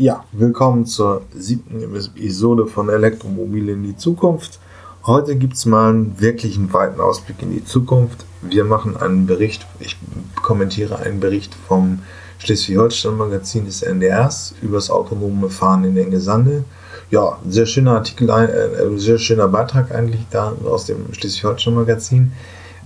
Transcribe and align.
Ja, 0.00 0.24
willkommen 0.32 0.86
zur 0.86 1.20
siebten 1.36 1.82
Episode 1.82 2.66
von 2.66 2.88
Elektromobil 2.88 3.68
in 3.68 3.82
die 3.82 3.98
Zukunft. 3.98 4.58
Heute 5.04 5.36
gibt 5.36 5.52
es 5.52 5.66
mal 5.66 5.90
einen 5.90 6.18
wirklichen 6.18 6.72
weiten 6.72 7.02
Ausblick 7.02 7.42
in 7.42 7.52
die 7.52 7.66
Zukunft. 7.66 8.24
Wir 8.40 8.64
machen 8.64 8.96
einen 8.96 9.26
Bericht, 9.26 9.66
ich 9.78 9.98
kommentiere 10.42 11.00
einen 11.00 11.20
Bericht 11.20 11.54
vom 11.68 11.98
Schleswig-Holstein-Magazin 12.38 13.66
des 13.66 13.82
NDRs 13.82 14.54
über 14.62 14.78
das 14.78 14.88
autonome 14.88 15.50
Fahren 15.50 15.84
in 15.84 15.94
den 15.94 16.10
Gesande. 16.10 16.64
Ja, 17.10 17.38
sehr 17.46 17.66
schöner 17.66 17.96
Artikel, 17.96 18.30
äh, 18.30 18.98
sehr 18.98 19.18
schöner 19.18 19.48
Beitrag 19.48 19.94
eigentlich 19.94 20.24
da 20.30 20.54
aus 20.64 20.86
dem 20.86 21.12
Schleswig-Holstein-Magazin. 21.12 22.32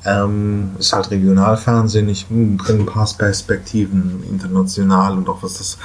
Ähm, 0.07 0.73
ist 0.81 0.93
halt 0.93 1.11
Regionalfernsehen, 1.12 2.09
ich 2.09 2.27
bringe 2.27 2.83
ein 2.83 2.87
paar 2.87 3.09
Perspektiven 3.17 4.23
international 4.29 5.17
und 5.17 5.29
auch 5.31 5.43
was 5.43 5.59
das 5.59 5.79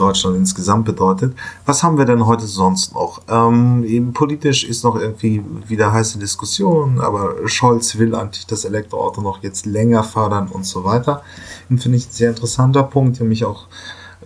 Deutschland 0.00 0.36
insgesamt 0.36 0.84
bedeutet. 0.84 1.34
Was 1.66 1.82
haben 1.82 1.98
wir 1.98 2.04
denn 2.04 2.26
heute 2.26 2.46
sonst 2.46 2.94
noch? 2.94 3.22
Ähm, 3.28 3.84
eben 3.84 4.12
politisch 4.12 4.64
ist 4.64 4.82
noch 4.84 4.96
irgendwie 4.96 5.44
wieder 5.68 5.92
heiße 5.92 6.18
Diskussion, 6.18 7.00
aber 7.00 7.34
Scholz 7.46 7.98
will 7.98 8.14
eigentlich 8.14 8.46
das 8.46 8.64
Elektroauto 8.64 9.20
noch 9.20 9.42
jetzt 9.42 9.66
länger 9.66 10.02
fördern 10.02 10.48
und 10.48 10.64
so 10.64 10.84
weiter. 10.84 11.22
Und 11.68 11.82
finde 11.82 11.98
ich 11.98 12.08
ein 12.08 12.12
sehr 12.12 12.30
interessanter 12.30 12.82
Punkt, 12.82 13.18
der 13.18 13.26
mich 13.26 13.44
auch 13.44 13.66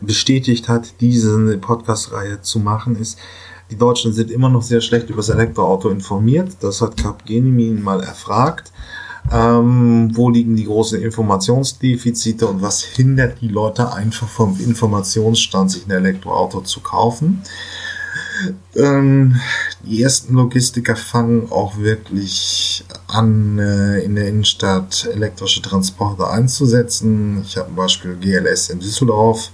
bestätigt 0.01 0.69
hat, 0.69 1.01
diese 1.01 1.59
Podcast-Reihe 1.59 2.41
zu 2.43 2.59
machen, 2.59 2.97
ist, 2.97 3.19
die 3.71 3.77
Deutschen 3.77 4.13
sind 4.13 4.31
immer 4.31 4.51
noch 4.51 4.63
sehr 4.63 4.81
schlecht 4.81 5.09
über 5.09 5.17
das 5.17 5.31
Elektroauto 5.31 5.89
informiert. 5.89 6.57
Das 6.61 6.81
hat 6.81 6.97
Capgemini 6.97 7.73
mal 7.81 8.03
erfragt. 8.03 8.71
Ähm, 9.35 10.11
wo 10.15 10.31
liegen 10.31 10.55
die 10.55 10.67
großen 10.67 11.03
Informationsdefizite 11.03 12.47
und 12.47 12.63
was 12.63 12.83
hindert 12.83 13.41
die 13.41 13.49
Leute 13.49 13.93
einfach 13.93 14.29
vom 14.29 14.61
Informationsstand, 14.61 15.73
sich 15.73 15.87
ein 15.87 15.91
Elektroauto 15.91 16.61
zu 16.61 16.81
kaufen? 16.81 17.43
Ähm, 18.77 19.41
die 19.83 20.03
ersten 20.03 20.35
Logistiker 20.35 20.95
fangen 20.95 21.51
auch 21.51 21.79
wirklich 21.79 22.85
an, 23.09 23.59
äh, 23.59 24.01
in 24.01 24.15
der 24.15 24.29
Innenstadt 24.29 25.09
elektrische 25.13 25.63
Transporter 25.63 26.31
einzusetzen. 26.31 27.43
Ich 27.45 27.57
habe 27.57 27.71
ein 27.71 27.77
Beispiel 27.77 28.17
GLS 28.17 28.71
in 28.71 28.79
Düsseldorf. 28.79 29.51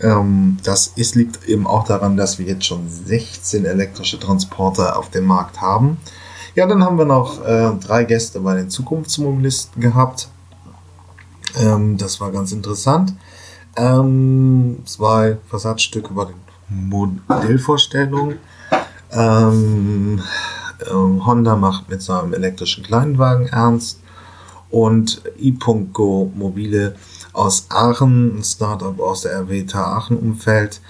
Ähm, 0.00 0.56
das 0.64 0.88
ist, 0.96 1.14
liegt 1.14 1.48
eben 1.48 1.66
auch 1.68 1.84
daran, 1.84 2.16
dass 2.16 2.40
wir 2.40 2.46
jetzt 2.46 2.64
schon 2.64 2.88
16 2.88 3.66
elektrische 3.66 4.18
Transporter 4.18 4.98
auf 4.98 5.10
dem 5.10 5.26
Markt 5.26 5.60
haben. 5.60 5.98
Ja, 6.54 6.66
dann 6.66 6.84
haben 6.84 6.98
wir 6.98 7.06
noch 7.06 7.42
äh, 7.46 7.72
drei 7.80 8.04
Gäste 8.04 8.40
bei 8.40 8.54
den 8.56 8.68
Zukunftsmobilisten 8.68 9.80
gehabt. 9.80 10.28
Ähm, 11.58 11.96
das 11.96 12.20
war 12.20 12.30
ganz 12.30 12.52
interessant. 12.52 13.14
Ähm, 13.76 14.78
zwei 14.84 15.38
Versatzstücke 15.48 16.12
bei 16.12 16.26
den 16.26 16.34
Modellvorstellungen. 16.68 18.38
Ähm, 19.10 20.20
ähm, 20.90 21.26
Honda 21.26 21.56
macht 21.56 21.88
mit 21.88 22.02
seinem 22.02 22.34
elektrischen 22.34 22.84
Kleinwagen 22.84 23.46
ernst 23.46 24.00
und 24.70 25.22
i.go 25.38 26.32
Mobile 26.34 26.96
aus 27.32 27.66
Aachen, 27.70 28.38
ein 28.38 28.44
Startup 28.44 28.98
aus 29.00 29.22
der 29.22 29.40
RWTH 29.40 29.74
Aachen 29.74 30.18
Umfeld, 30.18 30.82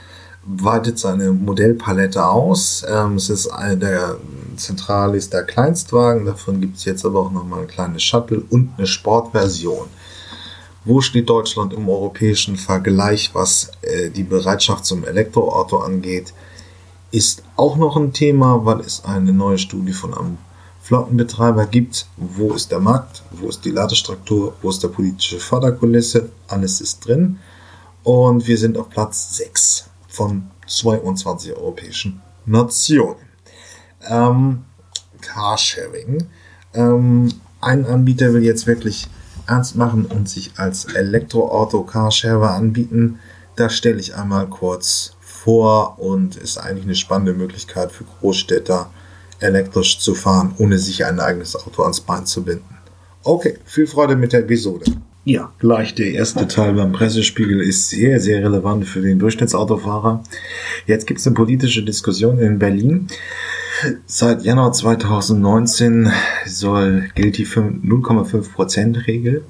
weitet 0.45 0.99
seine 0.99 1.31
Modellpalette 1.31 2.27
aus. 2.27 2.85
Ähm, 2.89 3.15
es 3.15 3.31
ist 3.31 3.47
einer 3.49 3.77
der 3.77 4.17
zentral 4.57 5.15
ist 5.15 5.33
der 5.33 5.45
Kleinstwagen, 5.45 6.27
davon 6.27 6.61
gibt 6.61 6.77
es 6.77 6.85
jetzt 6.85 7.05
aber 7.05 7.21
auch 7.21 7.31
nochmal 7.31 7.61
ein 7.61 7.69
kleines 7.69 8.03
Shuttle 8.03 8.43
und 8.51 8.71
eine 8.77 8.87
Sportversion. 8.87 9.87
Wo 10.85 11.01
steht 11.01 11.29
Deutschland 11.29 11.73
im 11.73 11.89
europäischen 11.89 12.57
Vergleich, 12.57 13.31
was 13.35 13.71
äh, 13.83 14.11
die 14.11 14.25
Bereitschaft 14.25 14.85
zum 14.85 15.05
Elektroauto 15.05 15.79
angeht, 15.79 16.35
ist 17.13 17.45
auch 17.57 17.77
noch 17.77 17.97
ein 17.97 18.13
Thema, 18.13 18.65
weil 18.65 18.81
es 18.81 19.05
eine 19.05 19.33
neue 19.33 19.59
Studie 19.59 19.93
von 19.93 20.13
einem 20.15 20.39
Flottenbetreiber 20.83 21.67
gibt. 21.67 22.07
Wo 22.17 22.53
ist 22.53 22.73
der 22.73 22.81
Markt? 22.81 23.23
Wo 23.31 23.49
ist 23.49 23.65
die 23.65 23.71
Ladestruktur? 23.71 24.55
Wo 24.63 24.71
ist 24.71 24.83
der 24.83 24.89
politische 24.89 25.39
Förderkulisse? 25.39 26.31
Alles 26.49 26.81
ist 26.81 27.07
drin. 27.07 27.39
Und 28.03 28.49
wir 28.49 28.59
sind 28.59 28.77
auf 28.77 28.91
Platz 28.91 29.37
6 29.37 29.89
von 30.09 30.51
22 30.67 31.55
europäischen 31.55 32.21
Nationen. 32.47 33.32
Ähm, 34.09 34.65
Carsharing. 35.21 36.27
Ähm, 36.75 37.29
ein 37.61 37.87
Anbieter 37.87 38.33
will 38.35 38.45
jetzt 38.45 38.67
wirklich 38.67 39.09
ernst 39.47 39.77
machen 39.77 40.07
und 40.07 40.29
sich 40.29 40.53
als 40.57 40.85
Elektroauto-Carsharer 40.87 42.55
anbieten. 42.55 43.19
Das 43.57 43.75
stelle 43.75 44.01
ich 44.01 44.15
einmal 44.15 44.47
kurz 44.47 45.17
vor 45.21 45.99
und 45.99 46.37
ist 46.37 46.59
eigentlich 46.59 46.85
eine 46.85 46.95
spannende 46.95 47.35
Möglichkeit 47.35 47.93
für 47.93 48.05
Großstädter, 48.05 48.91
elektrisch 49.41 49.99
zu 49.99 50.15
fahren, 50.15 50.55
ohne 50.59 50.79
sich 50.79 51.05
ein 51.05 51.21
eigenes 51.21 51.57
Auto 51.57 51.83
ans 51.83 52.01
Bein 52.01 52.27
zu 52.27 52.45
binden. 52.45 52.77
Okay, 53.25 53.59
viel 53.65 53.87
Freude 53.87 54.17
mit 54.17 54.33
der 54.33 54.41
Episode. 54.41 54.85
Ja, 55.25 55.53
gleich 55.61 55.95
der 55.95 56.13
erste 56.13 56.49
Teil 56.49 56.75
beim 56.75 56.91
Pressespiegel 56.91 57.61
ist 57.61 57.91
sehr, 57.91 58.19
sehr 58.19 58.43
relevant 58.43 58.87
für 58.87 59.01
den 59.01 59.21
Durchschnittsautofahrer. 59.21 60.25
Jetzt 60.87 61.07
gibt 61.07 61.21
es 61.21 61.27
eine 61.29 61.35
politische 61.35 61.85
Diskussion 61.85 62.41
in 62.41 62.59
Berlin. 62.59 63.07
Seit 64.07 64.45
Januar 64.45 64.73
2019 64.73 66.13
soll, 66.47 67.09
gilt 67.15 67.39
die 67.39 67.47
0,5% 67.47 69.07
Regel. 69.07 69.45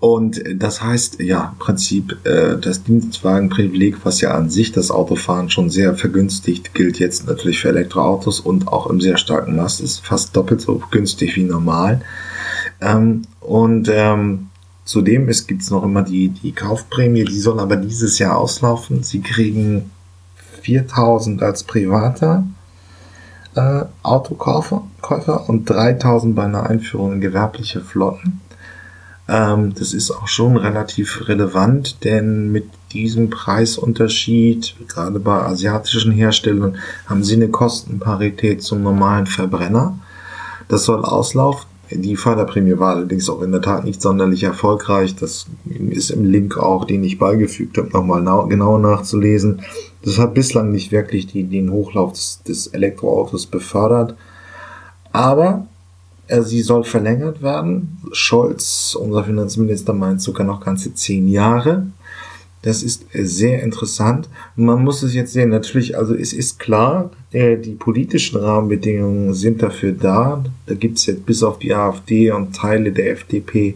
Und 0.00 0.42
das 0.54 0.80
heißt, 0.82 1.20
ja, 1.20 1.52
im 1.52 1.58
Prinzip 1.58 2.24
äh, 2.24 2.56
das 2.56 2.84
Dienstwagenprivileg, 2.84 4.04
was 4.04 4.20
ja 4.20 4.32
an 4.32 4.48
sich 4.48 4.70
das 4.70 4.92
Autofahren 4.92 5.50
schon 5.50 5.70
sehr 5.70 5.96
vergünstigt, 5.96 6.72
gilt 6.72 7.00
jetzt 7.00 7.26
natürlich 7.26 7.58
für 7.58 7.70
Elektroautos 7.70 8.38
und 8.38 8.68
auch 8.68 8.88
im 8.88 9.00
sehr 9.00 9.16
starken 9.16 9.56
Maß 9.56 9.80
ist 9.80 10.06
fast 10.06 10.36
doppelt 10.36 10.60
so 10.60 10.80
günstig 10.92 11.34
wie 11.34 11.44
normal. 11.44 12.00
Ähm, 12.80 13.22
und 13.40 13.88
ähm, 13.92 14.48
Zudem 14.88 15.28
es 15.28 15.46
gibt 15.46 15.70
noch 15.70 15.84
immer 15.84 16.00
die, 16.00 16.30
die 16.30 16.52
Kaufprämie, 16.52 17.24
die 17.24 17.38
soll 17.38 17.60
aber 17.60 17.76
dieses 17.76 18.18
Jahr 18.18 18.38
auslaufen. 18.38 19.02
Sie 19.02 19.20
kriegen 19.20 19.90
4000 20.62 21.42
als 21.42 21.62
privater 21.62 22.46
äh, 23.58 23.84
Autokäufer 24.04 24.82
Käufer 25.00 25.48
und 25.48 25.68
3000 25.68 26.34
bei 26.34 26.44
einer 26.44 26.68
Einführung 26.68 27.14
in 27.14 27.20
gewerbliche 27.20 27.80
Flotten. 27.80 28.40
Ähm, 29.28 29.74
das 29.74 29.92
ist 29.94 30.10
auch 30.10 30.28
schon 30.28 30.56
relativ 30.56 31.28
relevant, 31.28 32.04
denn 32.04 32.52
mit 32.52 32.66
diesem 32.92 33.30
Preisunterschied, 33.30 34.76
gerade 34.88 35.18
bei 35.18 35.42
asiatischen 35.42 36.12
Herstellern, 36.12 36.76
haben 37.06 37.24
sie 37.24 37.34
eine 37.34 37.48
Kostenparität 37.48 38.62
zum 38.62 38.82
normalen 38.82 39.26
Verbrenner. 39.26 39.98
Das 40.68 40.84
soll 40.84 41.04
auslaufen 41.04 41.68
die 41.90 42.16
Förderprämie 42.16 42.78
war 42.78 42.96
allerdings 42.96 43.30
auch 43.30 43.40
in 43.42 43.52
der 43.52 43.62
Tat 43.62 43.84
nicht 43.84 44.02
sonderlich 44.02 44.42
erfolgreich. 44.42 45.16
Das 45.16 45.46
ist 45.90 46.10
im 46.10 46.24
Link 46.24 46.58
auch, 46.58 46.84
den 46.84 47.02
ich 47.02 47.18
beigefügt 47.18 47.78
habe, 47.78 47.88
nochmal 47.88 48.20
na 48.22 48.42
genau 48.42 48.78
nachzulesen. 48.78 49.62
Das 50.02 50.18
hat 50.18 50.34
bislang 50.34 50.70
nicht 50.70 50.92
wirklich 50.92 51.26
die, 51.26 51.44
den 51.44 51.70
Hochlauf 51.70 52.12
des, 52.12 52.42
des 52.42 52.66
Elektroautos 52.68 53.46
befördert. 53.46 54.14
Aber 55.12 55.66
äh, 56.28 56.42
sie 56.42 56.62
soll 56.62 56.84
verlängert 56.84 57.42
werden. 57.42 57.98
Scholz, 58.12 58.96
unser 58.98 59.24
Finanzminister, 59.24 59.92
meint 59.92 60.22
sogar 60.22 60.46
noch 60.46 60.60
ganze 60.60 60.94
zehn 60.94 61.28
Jahre. 61.28 61.86
Das 62.62 62.82
ist 62.82 63.06
sehr 63.12 63.62
interessant. 63.62 64.28
Man 64.56 64.82
muss 64.82 65.02
es 65.02 65.14
jetzt 65.14 65.32
sehen. 65.32 65.50
Natürlich, 65.50 65.96
also 65.96 66.14
es 66.14 66.32
ist 66.32 66.58
klar, 66.58 67.10
äh, 67.32 67.56
die 67.56 67.74
politischen 67.74 68.38
Rahmenbedingungen 68.38 69.32
sind 69.32 69.62
dafür 69.62 69.92
da. 69.92 70.44
Da 70.66 70.74
gibt 70.74 70.98
es 70.98 71.06
jetzt 71.06 71.24
bis 71.24 71.42
auf 71.42 71.58
die 71.58 71.74
AfD 71.74 72.30
und 72.30 72.54
Teile 72.54 72.92
der 72.92 73.12
FDP 73.12 73.74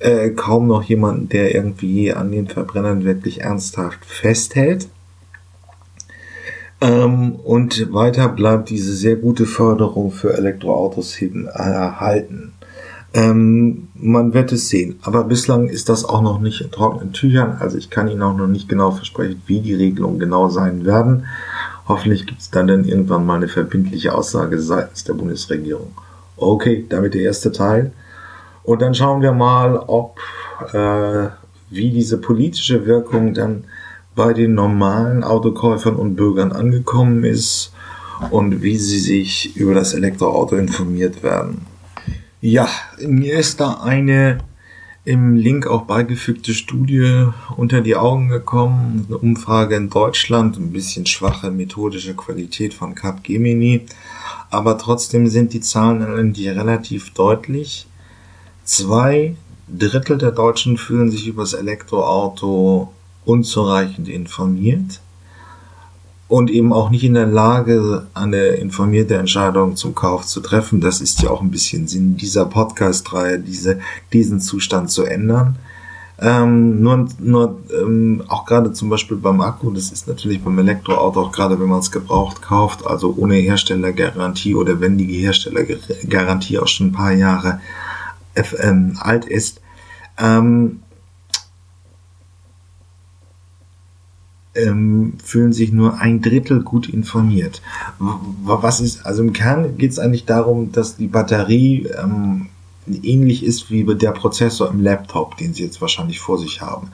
äh, 0.00 0.30
kaum 0.30 0.66
noch 0.66 0.82
jemanden, 0.82 1.28
der 1.28 1.54
irgendwie 1.54 2.12
an 2.12 2.32
den 2.32 2.48
Verbrennern 2.48 3.04
wirklich 3.04 3.42
ernsthaft 3.42 4.04
festhält. 4.04 4.88
Ähm, 6.80 7.36
und 7.44 7.92
weiter 7.92 8.28
bleibt 8.28 8.70
diese 8.70 8.94
sehr 8.94 9.16
gute 9.16 9.46
Förderung 9.46 10.10
für 10.10 10.34
Elektroautos 10.36 11.14
hin 11.14 11.46
erhalten. 11.46 12.52
Ähm, 13.12 13.88
man 13.94 14.34
wird 14.34 14.52
es 14.52 14.68
sehen. 14.68 14.98
Aber 15.02 15.24
bislang 15.24 15.68
ist 15.68 15.88
das 15.88 16.04
auch 16.04 16.22
noch 16.22 16.40
nicht 16.40 16.60
in 16.60 16.70
trockenen 16.70 17.12
Tüchern. 17.12 17.56
Also 17.58 17.76
ich 17.76 17.90
kann 17.90 18.08
Ihnen 18.08 18.22
auch 18.22 18.36
noch 18.36 18.46
nicht 18.46 18.68
genau 18.68 18.92
versprechen, 18.92 19.42
wie 19.46 19.60
die 19.60 19.74
Regelungen 19.74 20.18
genau 20.18 20.48
sein 20.48 20.84
werden. 20.84 21.26
Hoffentlich 21.88 22.26
gibt 22.26 22.40
es 22.40 22.50
dann, 22.50 22.68
dann 22.68 22.84
irgendwann 22.84 23.26
mal 23.26 23.36
eine 23.36 23.48
verbindliche 23.48 24.14
Aussage 24.14 24.60
seitens 24.60 25.04
der 25.04 25.14
Bundesregierung. 25.14 25.92
Okay, 26.36 26.86
damit 26.88 27.14
der 27.14 27.22
erste 27.22 27.50
Teil. 27.50 27.92
Und 28.62 28.80
dann 28.80 28.94
schauen 28.94 29.22
wir 29.22 29.32
mal, 29.32 29.76
ob 29.76 30.20
äh, 30.72 31.28
wie 31.70 31.90
diese 31.90 32.18
politische 32.18 32.86
Wirkung 32.86 33.34
dann 33.34 33.64
bei 34.14 34.32
den 34.32 34.54
normalen 34.54 35.24
Autokäufern 35.24 35.96
und 35.96 36.16
Bürgern 36.16 36.52
angekommen 36.52 37.24
ist 37.24 37.72
und 38.30 38.62
wie 38.62 38.76
sie 38.76 38.98
sich 38.98 39.56
über 39.56 39.74
das 39.74 39.94
Elektroauto 39.94 40.56
informiert 40.56 41.22
werden. 41.22 41.66
Ja, 42.40 42.68
mir 43.06 43.38
ist 43.38 43.60
da 43.60 43.80
eine 43.82 44.38
im 45.04 45.36
Link 45.36 45.66
auch 45.66 45.82
beigefügte 45.82 46.52
Studie 46.52 47.26
unter 47.56 47.80
die 47.80 47.96
Augen 47.96 48.28
gekommen. 48.28 49.06
Eine 49.08 49.18
Umfrage 49.18 49.76
in 49.76 49.88
Deutschland, 49.88 50.56
ein 50.58 50.72
bisschen 50.72 51.06
schwache 51.06 51.50
methodische 51.50 52.14
Qualität 52.14 52.74
von 52.74 52.94
Capgemini. 52.94 53.86
Aber 54.50 54.76
trotzdem 54.76 55.28
sind 55.28 55.52
die 55.52 55.60
Zahlen 55.60 56.32
die 56.32 56.48
relativ 56.48 57.14
deutlich. 57.14 57.86
Zwei 58.64 59.36
Drittel 59.68 60.18
der 60.18 60.32
Deutschen 60.32 60.76
fühlen 60.76 61.10
sich 61.10 61.26
über 61.26 61.42
das 61.42 61.54
Elektroauto 61.54 62.92
unzureichend 63.24 64.08
informiert 64.08 65.00
und 66.30 66.48
eben 66.48 66.72
auch 66.72 66.90
nicht 66.90 67.02
in 67.02 67.14
der 67.14 67.26
Lage, 67.26 68.06
eine 68.14 68.46
informierte 68.50 69.16
Entscheidung 69.16 69.74
zum 69.74 69.96
Kauf 69.96 70.24
zu 70.24 70.40
treffen. 70.40 70.80
Das 70.80 71.00
ist 71.00 71.20
ja 71.22 71.30
auch 71.30 71.42
ein 71.42 71.50
bisschen 71.50 71.88
Sinn 71.88 72.16
dieser 72.16 72.46
Podcast-Reihe, 72.46 73.40
diese, 73.40 73.80
diesen 74.12 74.40
Zustand 74.40 74.90
zu 74.90 75.04
ändern. 75.04 75.58
Ähm, 76.20 76.82
nur 76.82 77.08
nur 77.18 77.58
ähm, 77.76 78.22
auch 78.28 78.44
gerade 78.44 78.72
zum 78.72 78.90
Beispiel 78.90 79.16
beim 79.16 79.40
Akku, 79.40 79.70
das 79.70 79.90
ist 79.90 80.06
natürlich 80.06 80.42
beim 80.42 80.58
Elektroauto, 80.58 81.20
auch 81.20 81.32
gerade 81.32 81.58
wenn 81.58 81.68
man 81.68 81.80
es 81.80 81.90
gebraucht 81.90 82.42
kauft, 82.42 82.86
also 82.86 83.14
ohne 83.16 83.36
Herstellergarantie 83.36 84.54
oder 84.54 84.80
wenn 84.80 84.98
die 84.98 85.06
Herstellergarantie 85.06 86.58
auch 86.58 86.68
schon 86.68 86.88
ein 86.88 86.92
paar 86.92 87.12
Jahre 87.12 87.60
ähm, 88.60 88.98
alt 89.00 89.24
ist, 89.24 89.62
ähm, 90.18 90.82
ähm, 94.54 95.14
fühlen 95.22 95.52
sich 95.52 95.72
nur 95.72 95.98
ein 95.98 96.22
Drittel 96.22 96.62
gut 96.62 96.88
informiert. 96.88 97.62
Was 97.98 98.80
ist, 98.80 99.06
also 99.06 99.22
im 99.22 99.32
Kern 99.32 99.76
geht 99.76 99.92
es 99.92 99.98
eigentlich 99.98 100.24
darum, 100.24 100.72
dass 100.72 100.96
die 100.96 101.06
Batterie 101.06 101.88
ähm, 102.02 102.48
ähnlich 103.02 103.44
ist 103.44 103.70
wie 103.70 103.84
der 103.84 104.12
Prozessor 104.12 104.70
im 104.70 104.82
Laptop, 104.82 105.36
den 105.36 105.54
Sie 105.54 105.62
jetzt 105.62 105.80
wahrscheinlich 105.80 106.18
vor 106.18 106.38
sich 106.38 106.60
haben. 106.60 106.88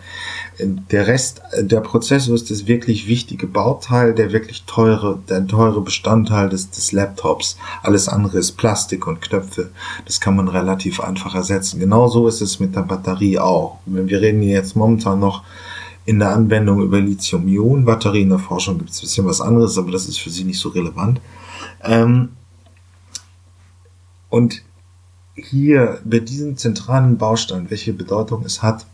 Der 0.58 1.06
Rest, 1.06 1.43
der 1.58 1.81
Prozessor 1.81 2.35
ist 2.35 2.50
das 2.50 2.67
wirklich 2.67 3.06
wichtige 3.06 3.47
Bauteil, 3.47 4.14
der 4.14 4.32
wirklich 4.32 4.64
teure, 4.64 5.19
der 5.29 5.47
teure 5.47 5.81
Bestandteil 5.81 6.49
des, 6.49 6.70
des 6.70 6.93
Laptops. 6.93 7.56
Alles 7.82 8.09
andere 8.09 8.38
ist 8.38 8.52
Plastik 8.52 9.06
und 9.06 9.23
Knöpfe. 9.23 9.70
Das 10.05 10.20
kann 10.20 10.37
man 10.37 10.49
relativ 10.49 11.00
einfach 11.00 11.35
ersetzen. 11.35 11.81
Genauso 11.81 12.26
ist 12.29 12.41
es 12.41 12.61
mit 12.61 12.75
der 12.75 12.82
Batterie 12.82 13.38
auch. 13.38 13.79
Wir 13.87 14.20
reden 14.20 14.43
jetzt 14.43 14.76
momentan 14.76 15.20
noch 15.20 15.43
in 16.06 16.20
der 16.20 16.31
Anwendung 16.31 16.81
über 16.81 17.00
Lithium-Ionen-Batterien. 17.00 18.25
In 18.25 18.31
der 18.31 18.38
Forschung 18.38 18.79
gibt 18.79 18.91
es 18.91 18.99
ein 18.99 19.03
bisschen 19.03 19.26
was 19.26 19.41
anderes, 19.41 19.76
aber 19.76 19.91
das 19.91 20.08
ist 20.08 20.19
für 20.19 20.31
Sie 20.31 20.44
nicht 20.44 20.61
so 20.61 20.70
relevant. 20.70 21.20
Ähm, 21.82 22.31
und 24.31 24.62
hier 25.35 26.00
bei 26.05 26.20
diesem 26.20 26.56
zentralen 26.56 27.19
Baustein, 27.19 27.69
welche 27.69 27.93
Bedeutung 27.93 28.44
es 28.44 28.62
hat, 28.62 28.87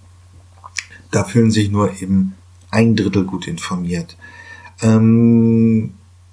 da 1.11 1.25
fühlen 1.25 1.51
sich 1.51 1.71
nur 1.71 1.93
eben 2.01 2.35
ein 2.71 2.97
Drittel 2.97 3.25
gut 3.25 3.47
informiert. 3.47 4.17
Ähm, 4.81 5.93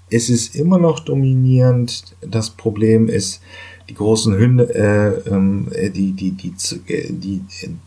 es 0.09 0.29
ist 0.29 0.55
immer 0.55 0.79
noch 0.79 1.01
dominierend. 1.01 2.15
Das 2.21 2.49
Problem 2.49 3.09
ist, 3.09 3.41
die 3.89 3.95
großen 3.95 4.33
Hunde, 4.37 4.73
äh, 4.73 5.29
ähm, 5.29 5.67
äh, 5.71 5.89
die, 5.89 6.13
die, 6.13 6.31
die, 6.31 6.53
die, 6.87 7.39
die 7.39 7.77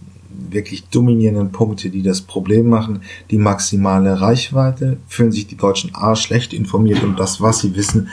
wirklich 0.51 0.89
dominierenden 0.89 1.53
Punkte, 1.53 1.91
die 1.91 2.03
das 2.03 2.21
Problem 2.21 2.69
machen. 2.69 3.03
Die 3.31 3.39
maximale 3.39 4.21
Reichweite, 4.21 4.99
fühlen 5.07 5.33
sich 5.33 5.47
die 5.47 5.57
Deutschen 5.57 5.95
A 5.95 6.17
schlecht 6.17 6.53
informiert 6.53 7.03
und 7.03 7.19
das, 7.19 7.41
was 7.41 7.61
sie 7.61 7.75
wissen, 7.77 8.09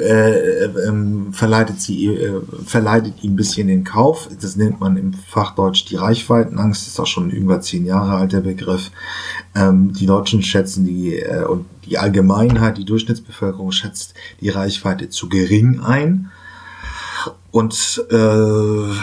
äh, 0.00 0.64
ähm, 0.64 1.32
verleitet 1.32 1.80
sie 1.80 2.06
äh, 2.06 2.40
verleitet 2.64 3.22
ihn 3.22 3.32
ein 3.32 3.36
bisschen 3.36 3.68
den 3.68 3.84
Kauf. 3.84 4.28
Das 4.40 4.56
nennt 4.56 4.80
man 4.80 4.96
im 4.96 5.12
Fachdeutsch 5.12 5.84
die 5.90 5.96
Reichweitenangst. 5.96 6.82
Das 6.82 6.94
ist 6.94 7.00
auch 7.00 7.06
schon 7.06 7.30
über 7.30 7.60
zehn 7.60 7.84
Jahre 7.84 8.16
alt 8.16 8.32
der 8.32 8.40
Begriff. 8.40 8.90
Ähm, 9.54 9.92
die 9.92 10.06
Deutschen 10.06 10.42
schätzen 10.42 10.86
die 10.86 11.16
äh, 11.16 11.44
und 11.44 11.66
die 11.84 11.98
Allgemeinheit, 11.98 12.78
die 12.78 12.86
Durchschnittsbevölkerung 12.86 13.72
schätzt 13.72 14.14
die 14.40 14.48
Reichweite 14.48 15.10
zu 15.10 15.28
gering 15.28 15.80
ein 15.80 16.30
und 17.50 18.04
äh, 18.10 18.94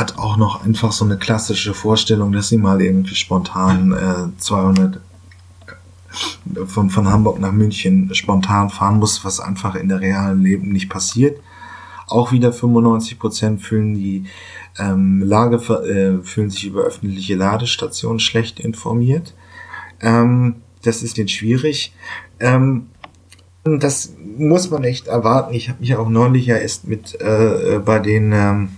hat 0.00 0.18
auch 0.18 0.38
noch 0.38 0.64
einfach 0.64 0.92
so 0.92 1.04
eine 1.04 1.18
klassische 1.18 1.74
Vorstellung, 1.74 2.32
dass 2.32 2.48
sie 2.48 2.56
mal 2.56 2.80
irgendwie 2.80 3.14
spontan 3.14 3.92
äh, 3.92 4.38
200 4.38 5.00
von, 6.66 6.90
von 6.90 7.08
Hamburg 7.08 7.38
nach 7.38 7.52
München 7.52 8.12
spontan 8.14 8.70
fahren 8.70 8.98
muss, 8.98 9.24
was 9.24 9.38
einfach 9.38 9.76
in 9.76 9.88
der 9.88 10.00
realen 10.00 10.42
Leben 10.42 10.72
nicht 10.72 10.88
passiert. 10.88 11.40
Auch 12.08 12.32
wieder 12.32 12.52
95 12.52 13.18
Prozent 13.18 13.62
fühlen 13.62 13.94
die 13.94 14.24
ähm, 14.78 15.22
Lage, 15.22 15.56
äh, 15.56 16.24
fühlen 16.24 16.50
sich 16.50 16.66
über 16.66 16.80
öffentliche 16.80 17.36
Ladestationen 17.36 18.18
schlecht 18.18 18.58
informiert. 18.58 19.34
Ähm, 20.00 20.56
das 20.82 21.02
ist 21.02 21.18
jetzt 21.18 21.32
schwierig. 21.32 21.94
Ähm, 22.40 22.88
das 23.62 24.14
muss 24.38 24.70
man 24.70 24.82
echt 24.82 25.06
erwarten. 25.06 25.54
Ich 25.54 25.68
habe 25.68 25.80
mich 25.80 25.94
auch 25.94 26.08
neulich 26.08 26.46
ja 26.46 26.56
erst 26.56 26.88
mit 26.88 27.20
äh, 27.20 27.78
bei 27.84 27.98
den 27.98 28.32
ähm, 28.32 28.70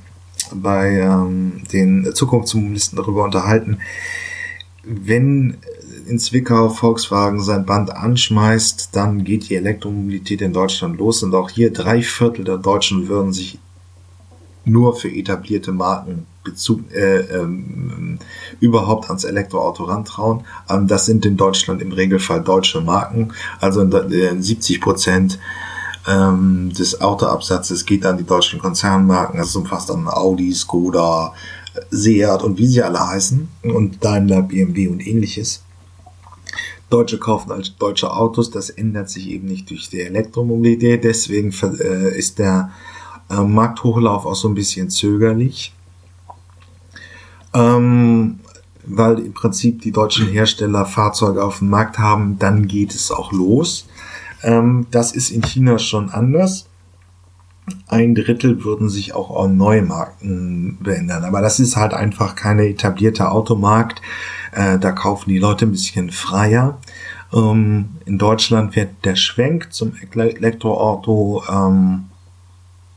bei 0.54 0.98
ähm, 0.98 1.62
den 1.72 2.14
Zukunftsmobilisten 2.14 2.96
darüber 2.96 3.24
unterhalten. 3.24 3.78
Wenn 4.84 5.58
in 6.06 6.18
Zwickau 6.18 6.68
Volkswagen 6.68 7.40
sein 7.40 7.64
Band 7.64 7.90
anschmeißt, 7.90 8.90
dann 8.92 9.24
geht 9.24 9.48
die 9.48 9.56
Elektromobilität 9.56 10.42
in 10.42 10.52
Deutschland 10.52 10.98
los 10.98 11.22
und 11.22 11.34
auch 11.34 11.50
hier 11.50 11.72
drei 11.72 12.02
Viertel 12.02 12.44
der 12.44 12.58
Deutschen 12.58 13.08
würden 13.08 13.32
sich 13.32 13.58
nur 14.64 14.96
für 14.96 15.10
etablierte 15.10 15.72
Marken 15.72 16.26
Bezug, 16.44 16.92
äh, 16.92 17.20
ähm, 17.20 18.18
überhaupt 18.60 19.08
ans 19.08 19.24
Elektroauto 19.24 19.84
rantrauen. 19.84 20.44
Ähm, 20.68 20.88
das 20.88 21.06
sind 21.06 21.24
in 21.24 21.36
Deutschland 21.36 21.80
im 21.80 21.92
Regelfall 21.92 22.42
deutsche 22.42 22.80
Marken. 22.80 23.32
Also 23.60 23.82
in, 23.82 24.42
70 24.42 24.80
Prozent 24.80 25.38
ähm, 26.06 26.72
des 26.72 27.00
Autoabsatzes 27.00 27.86
geht 27.86 28.04
an 28.04 28.18
die 28.18 28.24
deutschen 28.24 28.58
Konzernmarken. 28.58 29.38
Das 29.38 29.54
umfasst 29.56 29.90
dann 29.90 30.08
Audi, 30.08 30.52
Skoda, 30.52 31.32
Seat 31.90 32.42
und 32.42 32.58
wie 32.58 32.66
sie 32.66 32.82
alle 32.82 33.06
heißen 33.06 33.48
und 33.62 34.04
Daimler, 34.04 34.42
BMW 34.42 34.88
und 34.88 35.06
ähnliches. 35.06 35.62
Deutsche 36.90 37.18
kaufen 37.18 37.52
als 37.52 37.74
deutsche 37.76 38.12
Autos, 38.12 38.50
das 38.50 38.68
ändert 38.68 39.08
sich 39.08 39.28
eben 39.30 39.46
nicht 39.46 39.70
durch 39.70 39.88
die 39.88 40.02
Elektromobilität, 40.02 41.04
deswegen 41.04 41.50
äh, 41.80 42.18
ist 42.18 42.38
der 42.38 42.70
äh, 43.30 43.40
Markthochlauf 43.40 44.26
auch 44.26 44.34
so 44.34 44.48
ein 44.48 44.54
bisschen 44.54 44.90
zögerlich 44.90 45.72
ähm, 47.54 48.40
weil 48.84 49.18
im 49.20 49.32
Prinzip 49.32 49.82
die 49.82 49.92
deutschen 49.92 50.26
Hersteller 50.26 50.86
Fahrzeuge 50.86 51.44
auf 51.44 51.58
dem 51.58 51.70
Markt 51.70 51.98
haben, 51.98 52.38
dann 52.38 52.66
geht 52.66 52.94
es 52.94 53.10
auch 53.12 53.32
los. 53.32 53.86
Ähm, 54.42 54.86
das 54.90 55.12
ist 55.12 55.30
in 55.30 55.42
China 55.42 55.78
schon 55.78 56.10
anders. 56.10 56.68
Ein 57.86 58.14
Drittel 58.14 58.64
würden 58.64 58.88
sich 58.88 59.14
auch 59.14 59.44
an 59.44 59.56
neue 59.56 59.82
Marken 59.82 60.78
verändern. 60.82 61.24
Aber 61.24 61.40
das 61.40 61.60
ist 61.60 61.76
halt 61.76 61.94
einfach 61.94 62.34
keine 62.34 62.66
etablierte 62.66 63.30
Automarkt. 63.30 64.02
Äh, 64.52 64.78
da 64.78 64.92
kaufen 64.92 65.30
die 65.30 65.38
Leute 65.38 65.66
ein 65.66 65.72
bisschen 65.72 66.10
freier. 66.10 66.78
Ähm, 67.32 67.90
in 68.04 68.18
Deutschland 68.18 68.74
wird 68.76 68.90
der 69.04 69.16
Schwenk 69.16 69.72
zum 69.72 69.92
Elektroauto 69.94 71.44
ähm, 71.48 72.06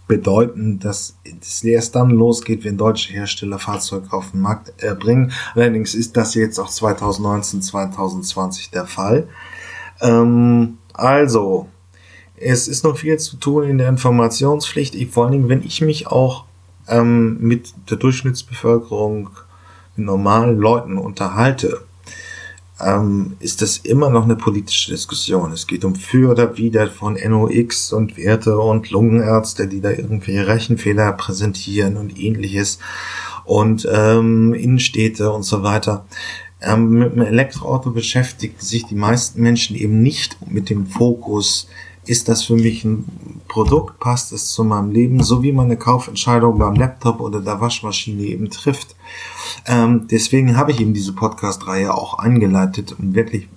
bedeuten, 0.08 0.80
dass 0.80 1.18
es 1.42 1.64
erst 1.64 1.96
dann 1.96 2.10
losgeht, 2.10 2.64
wenn 2.64 2.78
deutsche 2.78 3.14
Hersteller 3.14 3.60
Fahrzeuge 3.60 4.14
auf 4.14 4.32
den 4.32 4.42
Markt 4.42 4.74
äh, 4.84 4.94
bringen. 4.94 5.32
Allerdings 5.56 5.96
ist 5.96 6.16
das 6.18 6.36
jetzt 6.36 6.60
auch 6.60 6.70
2019, 6.70 7.62
2020 7.62 8.70
der 8.72 8.86
Fall. 8.86 9.28
Ähm, 10.02 10.78
also, 10.98 11.68
es 12.38 12.68
ist 12.68 12.84
noch 12.84 12.98
viel 12.98 13.18
zu 13.18 13.38
tun 13.38 13.64
in 13.64 13.78
der 13.78 13.90
Informationspflicht. 13.90 14.96
Ich, 14.96 15.10
vor 15.10 15.24
allen 15.26 15.34
Dingen, 15.34 15.50
wenn 15.50 15.64
ich 15.64 15.82
mich 15.82 16.08
auch 16.08 16.46
ähm, 16.88 17.38
mit 17.40 17.74
der 17.90 17.98
Durchschnittsbevölkerung, 17.98 19.30
normalen 19.98 20.58
Leuten 20.58 20.98
unterhalte, 20.98 21.82
ähm, 22.82 23.38
ist 23.40 23.62
das 23.62 23.78
immer 23.78 24.10
noch 24.10 24.26
eine 24.26 24.36
politische 24.36 24.92
Diskussion. 24.92 25.54
Es 25.54 25.68
geht 25.68 25.86
um 25.86 25.96
für 25.96 26.32
oder 26.32 26.58
wider 26.58 26.88
von 26.88 27.14
NOx 27.16 27.94
und 27.94 28.18
Werte 28.18 28.58
und 28.58 28.90
Lungenärzte, 28.90 29.68
die 29.68 29.80
da 29.80 29.92
irgendwelche 29.92 30.48
Rechenfehler 30.48 31.14
präsentieren 31.14 31.96
und 31.96 32.20
ähnliches 32.20 32.80
und 33.46 33.88
ähm, 33.90 34.54
Innenstädte 34.54 35.32
und 35.32 35.44
so 35.44 35.64
weiter. 35.64 36.06
Ähm, 36.66 36.90
mit 36.90 37.14
dem 37.14 37.22
Elektroauto 37.22 37.92
beschäftigt 37.92 38.62
sich 38.62 38.86
die 38.86 38.96
meisten 38.96 39.42
Menschen 39.42 39.76
eben 39.76 40.02
nicht 40.02 40.38
mit 40.50 40.70
dem 40.70 40.88
Fokus, 40.88 41.68
ist 42.08 42.28
das 42.28 42.44
für 42.44 42.56
mich 42.56 42.84
ein 42.84 43.06
Produkt, 43.48 44.00
passt 44.00 44.32
es 44.32 44.52
zu 44.52 44.64
meinem 44.64 44.92
Leben, 44.92 45.24
so 45.24 45.44
wie 45.44 45.52
man 45.52 45.66
eine 45.66 45.78
Kaufentscheidung 45.78 46.58
beim 46.58 46.76
Laptop 46.76 47.20
oder 47.20 47.40
der 47.40 47.62
Waschmaschine 47.62 48.24
eben 48.24 48.50
trifft. 48.50 48.96
Ähm, 49.68 50.08
deswegen 50.10 50.58
habe 50.58 50.72
ich 50.72 50.82
eben 50.82 50.94
diese 50.94 51.14
Podcast-Reihe 51.14 51.94
auch 51.94 52.20
eingeleitet, 52.20 52.96
um 52.98 53.16
wirklich 53.16 53.48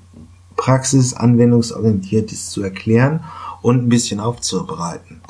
praxis-, 0.57 1.15
anwendungsorientiertes 1.15 2.51
zu 2.51 2.63
erklären 2.63 3.25
und 3.63 3.85
ein 3.85 3.89
bisschen 3.89 4.21
aufzubereiten. 4.21 5.21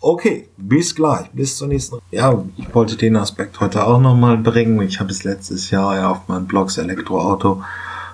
Okay, 0.00 0.48
bis 0.56 0.94
gleich, 0.94 1.28
bis 1.32 1.56
zur 1.56 1.68
nächsten. 1.68 1.98
Ja, 2.10 2.44
ich 2.56 2.72
wollte 2.74 2.96
den 2.96 3.16
Aspekt 3.16 3.58
heute 3.60 3.84
auch 3.84 4.00
nochmal 4.00 4.36
bringen. 4.36 4.80
Ich 4.82 5.00
habe 5.00 5.10
es 5.10 5.24
letztes 5.24 5.70
Jahr 5.70 5.96
ja 5.96 6.10
auf 6.10 6.28
meinen 6.28 6.46
Blogs 6.46 6.78
Elektroauto 6.78 7.62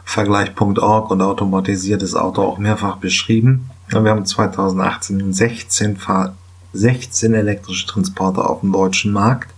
Vergleich.org 0.07 1.11
und 1.11 1.23
automatisiertes 1.23 2.14
Auto 2.14 2.43
auch 2.43 2.59
mehrfach 2.59 2.97
beschrieben. 2.97 3.71
Wir 3.88 4.11
haben 4.11 4.25
2018 4.25 5.33
16, 5.33 5.99
16 6.73 7.35
elektrische 7.35 7.87
Transporter 7.87 8.49
auf 8.50 8.61
dem 8.61 8.73
deutschen 8.73 9.12
Markt. 9.12 9.53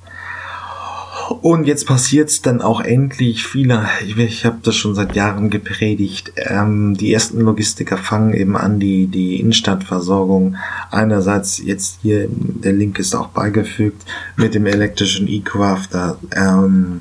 Und 1.28 1.66
jetzt 1.66 1.86
passiert 1.86 2.28
es 2.28 2.42
dann 2.42 2.60
auch 2.60 2.80
endlich. 2.80 3.46
Viele, 3.46 3.88
ich, 4.04 4.16
ich 4.16 4.44
habe 4.44 4.58
das 4.62 4.76
schon 4.76 4.94
seit 4.94 5.16
Jahren 5.16 5.50
gepredigt. 5.50 6.32
Ähm, 6.36 6.96
die 6.96 7.12
ersten 7.12 7.40
Logistiker 7.40 7.96
fangen 7.96 8.32
eben 8.32 8.56
an, 8.56 8.78
die, 8.78 9.06
die 9.06 9.40
Innenstadtversorgung 9.40 10.56
einerseits 10.90 11.58
jetzt 11.58 11.98
hier, 12.02 12.28
der 12.30 12.72
Link 12.72 12.98
ist 12.98 13.14
auch 13.14 13.28
beigefügt, 13.28 14.04
mit 14.36 14.54
dem 14.54 14.66
elektrischen 14.66 15.26
E-Crafter 15.26 16.18
ähm, 16.34 17.00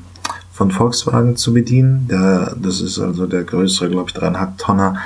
von 0.51 0.71
Volkswagen 0.71 1.35
zu 1.35 1.53
bedienen. 1.53 2.07
Der, 2.09 2.55
das 2.59 2.81
ist 2.81 2.97
also 2.97 3.27
der 3.27 3.43
größere, 3.43 3.89
glaube 3.89 4.09
ich, 4.09 4.13
dreieinhalb 4.13 4.57
Tonner 4.57 4.97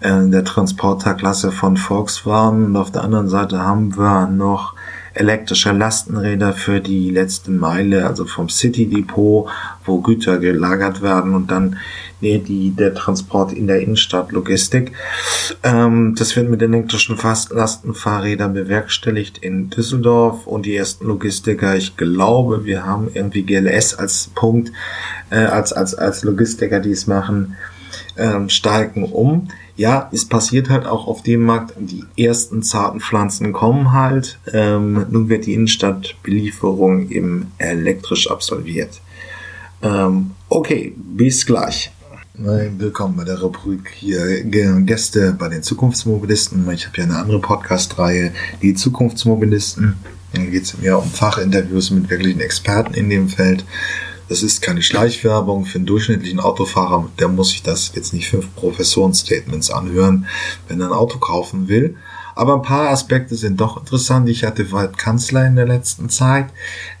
äh, 0.00 0.28
der 0.28 0.44
Transporterklasse 0.44 1.50
von 1.50 1.76
Volkswagen. 1.76 2.66
Und 2.66 2.76
auf 2.76 2.92
der 2.92 3.02
anderen 3.02 3.28
Seite 3.28 3.60
haben 3.60 3.96
wir 3.96 4.26
noch 4.26 4.74
elektrische 5.14 5.72
Lastenräder 5.72 6.52
für 6.52 6.80
die 6.80 7.10
letzte 7.10 7.50
Meile, 7.50 8.06
also 8.06 8.24
vom 8.24 8.48
City 8.48 8.86
Depot, 8.86 9.48
wo 9.84 10.00
Güter 10.00 10.38
gelagert 10.38 11.02
werden 11.02 11.34
und 11.34 11.50
dann 11.50 11.76
nee, 12.20 12.38
die, 12.38 12.70
der 12.70 12.94
Transport 12.94 13.52
in 13.52 13.66
der 13.66 13.80
Innenstadt 13.80 14.32
Logistik. 14.32 14.92
Ähm, 15.62 16.14
das 16.16 16.36
wird 16.36 16.48
mit 16.48 16.62
elektrischen 16.62 17.16
Lastenfahrrädern 17.50 18.52
bewerkstelligt 18.52 19.38
in 19.38 19.70
Düsseldorf 19.70 20.46
und 20.46 20.66
die 20.66 20.76
ersten 20.76 21.06
Logistiker, 21.06 21.76
ich 21.76 21.96
glaube, 21.96 22.64
wir 22.64 22.84
haben 22.84 23.08
irgendwie 23.12 23.42
GLS 23.42 23.94
als 23.94 24.30
Punkt, 24.34 24.72
äh, 25.30 25.36
als, 25.36 25.72
als, 25.72 25.94
als 25.94 26.24
Logistiker, 26.24 26.80
die 26.80 26.92
es 26.92 27.06
machen, 27.06 27.56
ähm, 28.16 28.48
steigen 28.48 29.04
um 29.04 29.48
ja, 29.80 30.10
es 30.12 30.26
passiert 30.26 30.68
halt 30.68 30.84
auch 30.84 31.06
auf 31.06 31.22
dem 31.22 31.42
Markt, 31.42 31.72
die 31.78 32.04
ersten 32.22 32.62
zarten 32.62 33.00
Pflanzen 33.00 33.54
kommen 33.54 33.92
halt. 33.92 34.38
Ähm, 34.52 35.06
nun 35.08 35.30
wird 35.30 35.46
die 35.46 35.54
Innenstadtbelieferung 35.54 37.08
eben 37.08 37.50
elektrisch 37.56 38.30
absolviert. 38.30 39.00
Ähm, 39.80 40.32
okay, 40.50 40.94
bis 40.94 41.46
gleich. 41.46 41.90
Willkommen 42.34 43.16
bei 43.16 43.24
der 43.24 43.40
Rubrik 43.40 43.90
hier 43.94 44.44
Gäste 44.44 45.34
bei 45.38 45.48
den 45.48 45.62
Zukunftsmobilisten. 45.62 46.70
Ich 46.72 46.86
habe 46.86 46.98
ja 46.98 47.04
eine 47.04 47.16
andere 47.16 47.40
Podcast-Reihe, 47.40 48.32
die 48.60 48.74
Zukunftsmobilisten. 48.74 49.94
Da 50.34 50.42
geht 50.42 50.64
es 50.64 50.76
mir 50.76 50.98
um 50.98 51.10
Fachinterviews 51.10 51.90
mit 51.90 52.10
wirklichen 52.10 52.40
Experten 52.40 52.92
in 52.92 53.08
dem 53.08 53.30
Feld. 53.30 53.64
Das 54.30 54.44
ist 54.44 54.62
keine 54.62 54.80
Schleichwerbung 54.80 55.64
für 55.64 55.78
einen 55.78 55.86
durchschnittlichen 55.86 56.38
Autofahrer. 56.38 57.10
Der 57.18 57.26
muss 57.26 57.50
sich 57.50 57.64
das 57.64 57.90
jetzt 57.96 58.14
nicht 58.14 58.28
fünf 58.28 58.54
Professorenstatements 58.54 59.72
anhören, 59.72 60.28
wenn 60.68 60.80
er 60.80 60.86
ein 60.86 60.92
Auto 60.92 61.18
kaufen 61.18 61.66
will. 61.66 61.96
Aber 62.36 62.54
ein 62.54 62.62
paar 62.62 62.90
Aspekte 62.90 63.34
sind 63.34 63.60
doch 63.60 63.76
interessant. 63.76 64.28
Ich 64.28 64.44
hatte 64.44 64.70
Wald 64.70 64.96
Kanzler 64.96 65.48
in 65.48 65.56
der 65.56 65.66
letzten 65.66 66.10
Zeit. 66.10 66.46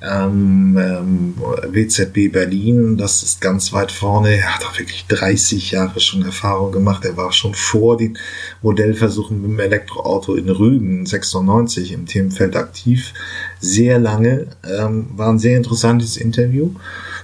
Ähm, 0.02 0.76
ähm, 0.76 1.34
WZB 1.68 2.32
Berlin, 2.32 2.96
das 2.96 3.22
ist 3.22 3.40
ganz 3.40 3.72
weit 3.72 3.92
vorne. 3.92 4.34
Er 4.36 4.56
hat 4.56 4.64
auch 4.64 4.76
wirklich 4.76 5.06
30 5.06 5.70
Jahre 5.70 6.00
schon 6.00 6.24
Erfahrung 6.24 6.72
gemacht. 6.72 7.04
Er 7.04 7.16
war 7.16 7.32
schon 7.32 7.54
vor 7.54 7.96
den 7.96 8.18
Modellversuchen 8.60 9.40
mit 9.40 9.52
dem 9.52 9.60
Elektroauto 9.60 10.34
in 10.34 10.50
Rügen 10.50 11.06
96 11.06 11.92
im 11.92 12.06
Themenfeld 12.06 12.56
aktiv. 12.56 13.14
Sehr 13.60 14.00
lange. 14.00 14.48
Ähm, 14.68 15.10
war 15.14 15.28
ein 15.28 15.38
sehr 15.38 15.56
interessantes 15.56 16.16
Interview. 16.16 16.72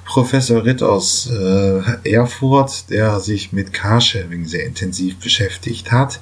Professor 0.06 0.64
Ritt 0.64 0.84
aus 0.84 1.28
äh, 1.28 2.12
Erfurt, 2.12 2.90
der 2.90 3.18
sich 3.18 3.52
mit 3.52 3.72
Carsharing 3.72 4.46
sehr 4.46 4.64
intensiv 4.64 5.16
beschäftigt 5.16 5.90
hat. 5.90 6.20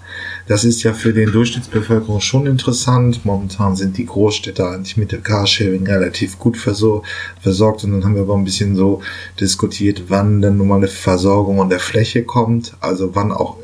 Das 0.49 0.65
ist 0.65 0.83
ja 0.83 0.95
für 0.95 1.13
den 1.13 1.31
Durchschnittsbevölkerung 1.31 2.21
schon 2.21 2.47
interessant. 2.47 3.25
Momentan 3.25 3.77
sind 3.77 3.99
die 3.99 4.07
Großstädte 4.07 4.67
eigentlich 4.67 4.97
mit 4.97 5.13
dem 5.13 5.23
Carsharing 5.23 5.87
relativ 5.87 6.39
gut 6.39 6.57
versor 6.57 7.03
versorgt 7.41 7.85
und 7.85 7.93
dann 7.93 8.05
haben 8.05 8.15
wir 8.15 8.23
aber 8.23 8.35
ein 8.35 8.45
bisschen 8.45 8.75
so 8.75 9.03
diskutiert, 9.39 10.05
wann 10.09 10.41
denn 10.41 10.57
nun 10.57 10.69
mal 10.69 10.77
eine 10.77 10.89
Versorgung 10.89 11.61
an 11.61 11.69
der 11.69 11.81
Fläche 11.81 12.25
kommt, 12.25 12.75
also 12.81 13.15
wann 13.15 13.33
auch 13.33 13.59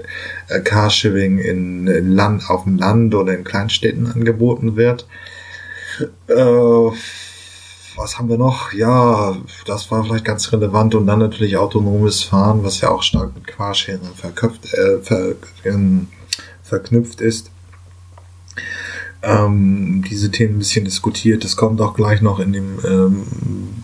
äh, 0.49 0.61
Carsharing 0.61 1.39
in, 1.39 1.87
in 1.87 2.13
Land, 2.13 2.51
auf 2.51 2.65
dem 2.65 2.77
Land 2.77 3.15
oder 3.15 3.35
in 3.35 3.45
Kleinstädten 3.45 4.07
angeboten 4.07 4.77
wird. 4.77 5.07
Äh, 6.29 6.91
was 7.97 8.19
haben 8.19 8.29
wir 8.29 8.39
noch? 8.39 8.73
Ja, 8.73 9.37
das 9.67 9.91
war 9.91 10.05
vielleicht 10.05 10.25
ganz 10.25 10.53
relevant 10.53 10.95
und 10.95 11.07
dann 11.07 11.19
natürlich 11.19 11.57
autonomes 11.57 12.23
Fahren, 12.23 12.63
was 12.63 12.81
ja 12.81 12.91
auch 12.91 13.03
stark 13.03 13.35
mit 13.35 13.47
Carsharing 13.47 14.01
verköpft, 14.15 14.73
äh, 14.75 14.99
ver, 15.03 15.35
ähm, 15.65 16.09
verknüpft 16.63 17.21
ist. 17.21 17.51
Ähm, 19.23 20.03
diese 20.09 20.31
Themen 20.31 20.55
ein 20.55 20.59
bisschen 20.61 20.87
diskutiert. 20.87 21.45
Das 21.45 21.57
kommt 21.57 21.81
auch 21.81 21.95
gleich 21.95 22.23
noch 22.23 22.41
in 22.41 22.55
dem 22.55 22.79
ähm, 22.87 23.23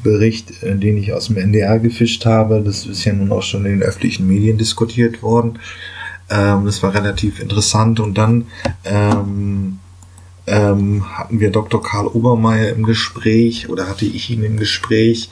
Bericht, 0.02 0.62
äh, 0.62 0.76
den 0.76 0.96
ich 0.96 1.12
aus 1.12 1.26
dem 1.26 1.36
NDR 1.36 1.78
gefischt 1.78 2.25
habe. 2.25 2.62
Das 2.62 2.86
ist 2.86 3.04
ja 3.04 3.12
nun 3.12 3.30
auch 3.32 3.42
schon 3.42 3.66
in 3.66 3.80
den 3.80 3.82
öffentlichen 3.82 4.26
Medien 4.26 4.56
diskutiert 4.56 5.22
worden. 5.22 5.58
Ähm, 6.30 6.64
das 6.64 6.82
war 6.82 6.94
relativ 6.94 7.40
interessant 7.40 8.00
und 8.00 8.16
dann 8.16 8.46
ähm, 10.46 11.18
hatten 11.18 11.40
wir 11.40 11.50
Dr. 11.50 11.82
Karl 11.82 12.06
Obermeier 12.06 12.70
im 12.70 12.84
Gespräch 12.84 13.68
oder 13.68 13.88
hatte 13.88 14.06
ich 14.06 14.30
ihn 14.30 14.44
im 14.44 14.56
Gespräch. 14.56 15.28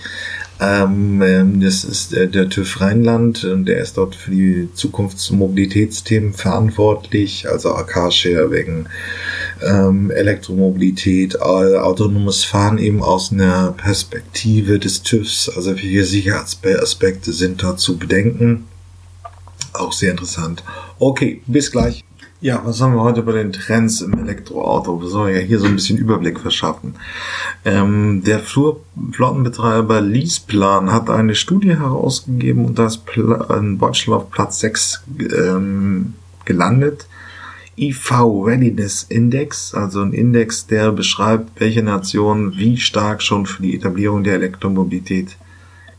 Ähm, 0.61 1.21
ähm, 1.23 1.61
das 1.61 1.85
ist 1.85 2.15
äh, 2.15 2.29
der 2.29 2.49
TÜV 2.49 2.81
Rheinland 2.81 3.45
und 3.45 3.67
der 3.67 3.79
ist 3.79 3.97
dort 3.97 4.15
für 4.15 4.31
die 4.31 4.69
Zukunftsmobilitätsthemen 4.73 6.33
verantwortlich, 6.33 7.49
also 7.49 7.75
AK-Share 7.75 8.51
wegen 8.53 8.87
ähm, 9.63 10.11
Elektromobilität, 10.13 11.41
autonomes 11.41 12.45
Fahren 12.45 12.79
eben 12.79 13.03
aus 13.03 13.33
einer 13.33 13.73
Perspektive 13.73 14.79
des 14.79 15.03
TÜVs, 15.03 15.51
also 15.57 15.73
welche 15.75 16.05
Sicherheitsaspekte 16.05 17.33
sind 17.33 17.63
da 17.63 17.77
zu 17.77 17.99
bedenken. 17.99 18.65
Auch 19.73 19.93
sehr 19.93 20.13
interessant. 20.13 20.63
Okay, 21.01 21.43
bis 21.47 21.73
gleich. 21.73 22.05
Ja, 22.41 22.61
was 22.65 22.81
haben 22.81 22.95
wir 22.95 23.03
heute 23.03 23.23
bei 23.23 23.33
den 23.33 23.53
Trends 23.53 24.01
im 24.01 24.19
Elektroauto? 24.19 25.01
Wir 25.01 25.09
sollen 25.09 25.35
ja 25.35 25.41
hier 25.41 25.59
so 25.59 25.67
ein 25.67 25.77
bisschen 25.77 25.97
Überblick 25.97 26.41
verschaffen. 26.41 26.97
Ähm, 27.65 28.23
der 28.25 28.41
Flurflottenbetreiber 28.41 30.01
Leaseplan 30.01 30.93
hat 30.93 31.09
eine 31.09 31.35
Studie 31.35 31.77
herausgegeben 31.77 32.67
und 32.67 32.79
da 32.79 32.87
ist 32.87 33.03
in 33.57 33.79
Deutschland 33.79 34.21
auf 34.21 34.31
Platz 34.31 34.61
6 34.61 35.05
ähm, 35.19 36.15
gelandet. 36.45 37.07
IV 37.77 38.13
Readiness 38.13 39.05
Index, 39.05 39.75
also 39.75 40.03
ein 40.03 40.13
Index, 40.13 40.67
der 40.67 40.93
beschreibt, 40.93 41.61
welche 41.61 41.83
Nation 41.83 42.57
wie 42.57 42.77
stark 42.77 43.23
schon 43.23 43.47
für 43.47 43.63
die 43.63 43.75
Etablierung 43.75 44.23
der 44.23 44.35
Elektromobilität 44.35 45.37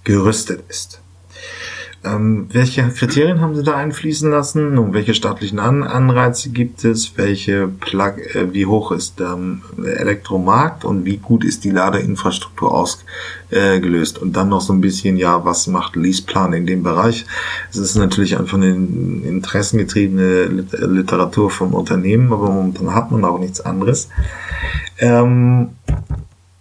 gerüstet 0.04 0.64
ist. 0.70 1.02
Ähm, 2.06 2.48
welche 2.52 2.88
Kriterien 2.90 3.42
haben 3.42 3.56
Sie 3.56 3.64
da 3.64 3.76
einfließen 3.76 4.30
lassen 4.30 4.78
und 4.78 4.94
welche 4.94 5.14
staatlichen 5.14 5.60
An 5.60 5.84
Anreize 5.84 6.50
gibt 6.50 6.84
es? 6.84 7.18
Welche 7.18 7.68
Plug 7.68 8.18
äh, 8.34 8.54
wie 8.54 8.66
hoch 8.66 8.92
ist 8.92 9.20
der 9.20 9.34
ähm, 9.34 9.62
Elektromarkt 9.84 10.86
und 10.86 11.06
wie 11.06 11.18
gut 11.18 11.44
ist 11.44 11.64
die 11.64 11.72
Ladeinfrastruktur 11.72 12.74
ausgelöst? 12.74 14.18
Äh, 14.18 14.22
und 14.22 14.36
dann 14.36 14.50
noch 14.50 14.62
so 14.62 14.74
ein 14.74 14.82
bisschen, 14.82 15.18
ja, 15.18 15.44
was 15.46 15.68
macht 15.68 15.96
Leaseplan 15.96 16.54
in 16.54 16.68
dem 16.68 16.84
Bereich? 16.84 17.26
Es 17.72 17.78
ist 17.78 17.96
natürlich 17.96 18.38
einfach 18.38 18.58
eine 18.58 18.70
interessengetriebene 18.70 20.46
Literatur 20.46 21.50
vom 21.50 21.74
Unternehmen, 21.74 22.32
aber 22.32 22.50
momentan 22.50 22.94
hat 22.94 23.12
man 23.12 23.26
auch 23.26 23.40
nichts 23.40 23.62
anderes. 23.62 24.10
Ähm, 25.00 25.70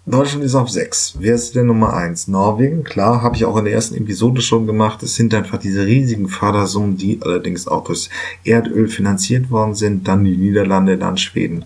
Deutschland 0.07 0.45
ist 0.45 0.55
auf 0.55 0.69
6. 0.69 1.15
Wer 1.21 1.35
ist 1.35 1.55
denn 1.55 1.65
Nummer 1.65 1.95
1? 1.95 2.29
Norwegen, 2.29 2.85
klar, 2.85 3.23
habe 3.23 3.37
ich 3.37 3.47
auch 3.47 3.57
in 3.57 3.65
der 3.65 3.73
ersten 3.73 3.95
Episode 3.95 4.43
schon 4.43 4.67
gemacht. 4.67 5.03
Es 5.03 5.15
sind 5.15 5.33
einfach 5.33 5.57
diese 5.57 5.87
riesigen 5.87 6.29
Fördersummen, 6.29 6.99
die 6.99 7.21
allerdings 7.23 7.67
auch 7.67 7.85
durch 7.85 8.11
Erdöl 8.45 8.89
finanziert 8.89 9.51
worden 9.51 9.75
sind. 9.75 10.07
Dann 10.07 10.23
die 10.23 10.37
Niederlande, 10.37 10.99
dann 10.99 11.17
Schweden. 11.17 11.65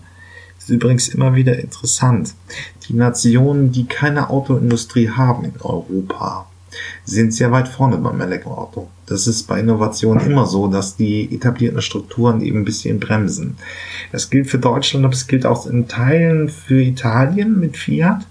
Das 0.55 0.69
ist 0.69 0.69
übrigens 0.69 1.09
immer 1.09 1.35
wieder 1.35 1.59
interessant. 1.59 2.33
Die 2.87 2.93
Nationen, 2.93 3.73
die 3.73 3.87
keine 3.87 4.29
Autoindustrie 4.29 5.09
haben 5.09 5.43
in 5.43 5.59
Europa, 5.59 6.47
sind 7.03 7.33
sehr 7.33 7.51
weit 7.51 7.67
vorne 7.67 7.97
beim 7.97 8.21
Elektroauto. 8.21 8.87
Das 9.09 9.27
ist 9.27 9.43
bei 9.47 9.59
Innovationen 9.59 10.25
immer 10.25 10.45
so, 10.45 10.67
dass 10.67 10.95
die 10.95 11.33
etablierten 11.33 11.81
Strukturen 11.81 12.41
eben 12.41 12.59
ein 12.59 12.65
bisschen 12.65 12.99
bremsen. 12.99 13.57
Das 14.11 14.29
gilt 14.29 14.47
für 14.47 14.59
Deutschland, 14.59 15.05
aber 15.05 15.13
es 15.13 15.27
gilt 15.27 15.45
auch 15.45 15.65
in 15.65 15.87
Teilen 15.87 16.49
für 16.49 16.81
Italien 16.81 17.59
mit 17.59 17.75
Fiat. 17.75 18.25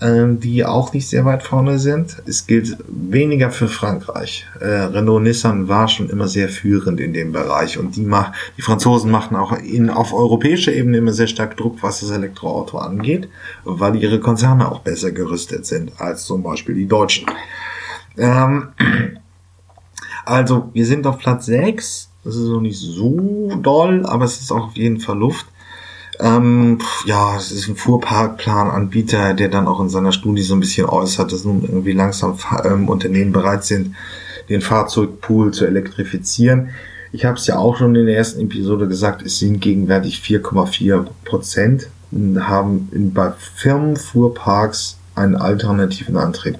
ähm, 0.00 0.40
die 0.40 0.64
auch 0.64 0.92
nicht 0.92 1.08
sehr 1.08 1.24
weit 1.24 1.42
vorne 1.42 1.78
sind. 1.78 2.22
Es 2.26 2.46
gilt 2.46 2.76
weniger 2.88 3.50
für 3.50 3.68
Frankreich. 3.68 4.46
Äh, 4.60 4.66
Renault 4.66 5.22
Nissan 5.22 5.68
war 5.68 5.88
schon 5.88 6.10
immer 6.10 6.28
sehr 6.28 6.48
führend 6.48 7.00
in 7.00 7.12
dem 7.12 7.32
Bereich 7.32 7.78
und 7.78 7.96
die, 7.96 8.04
mach, 8.04 8.32
die 8.56 8.62
Franzosen 8.62 9.10
machen 9.10 9.36
auch 9.36 9.52
in, 9.58 9.90
auf 9.90 10.12
europäischer 10.12 10.72
Ebene 10.72 10.98
immer 10.98 11.12
sehr 11.12 11.26
stark 11.26 11.56
Druck, 11.56 11.82
was 11.82 12.00
das 12.00 12.10
Elektroauto 12.10 12.78
angeht, 12.78 13.28
weil 13.64 13.96
ihre 13.96 14.20
Konzerne 14.20 14.70
auch 14.70 14.80
besser 14.80 15.12
gerüstet 15.12 15.66
sind 15.66 15.92
als 15.98 16.24
zum 16.24 16.42
Beispiel 16.42 16.74
die 16.74 16.88
Deutschen. 16.88 17.26
Ähm, 18.16 18.68
also, 20.24 20.70
wir 20.72 20.86
sind 20.86 21.06
auf 21.06 21.18
Platz 21.18 21.46
6. 21.46 22.10
Das 22.24 22.36
ist 22.36 22.48
noch 22.48 22.60
nicht 22.60 22.78
so 22.78 23.52
doll, 23.62 24.06
aber 24.06 24.24
es 24.24 24.40
ist 24.40 24.50
auch 24.50 24.68
auf 24.68 24.76
jeden 24.76 25.00
Fall 25.00 25.18
Luft. 25.18 25.46
Ähm, 26.20 26.78
ja, 27.06 27.36
es 27.36 27.50
ist 27.50 27.68
ein 27.68 27.76
Fuhrparkplananbieter, 27.76 29.34
der 29.34 29.48
dann 29.48 29.66
auch 29.66 29.80
in 29.80 29.88
seiner 29.88 30.12
Studie 30.12 30.42
so 30.42 30.54
ein 30.54 30.60
bisschen 30.60 30.86
äußert, 30.86 31.32
dass 31.32 31.44
nun 31.44 31.62
irgendwie 31.62 31.92
langsam 31.92 32.38
ähm, 32.64 32.88
Unternehmen 32.88 33.32
bereit 33.32 33.64
sind, 33.64 33.94
den 34.48 34.60
Fahrzeugpool 34.60 35.52
zu 35.52 35.66
elektrifizieren. 35.66 36.70
Ich 37.12 37.24
habe 37.24 37.36
es 37.36 37.46
ja 37.46 37.58
auch 37.58 37.76
schon 37.76 37.94
in 37.94 38.06
der 38.06 38.16
ersten 38.16 38.40
Episode 38.40 38.88
gesagt, 38.88 39.22
es 39.22 39.38
sind 39.38 39.60
gegenwärtig 39.60 40.22
4,4 40.24 41.06
Prozent, 41.24 41.88
haben 42.12 42.88
bei 43.12 43.32
Firmenfuhrparks 43.56 44.98
einen 45.14 45.36
alternativen 45.36 46.16
Antrieb. 46.16 46.58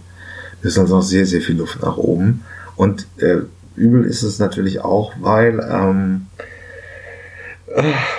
Das 0.62 0.72
ist 0.72 0.78
also 0.78 0.96
noch 0.96 1.02
sehr, 1.02 1.26
sehr 1.26 1.40
viel 1.40 1.56
Luft 1.56 1.82
nach 1.82 1.96
oben. 1.96 2.42
Und 2.76 3.06
äh, 3.18 3.38
übel 3.76 4.04
ist 4.04 4.22
es 4.22 4.38
natürlich 4.38 4.80
auch, 4.80 5.12
weil 5.20 5.60
ähm, 5.70 6.26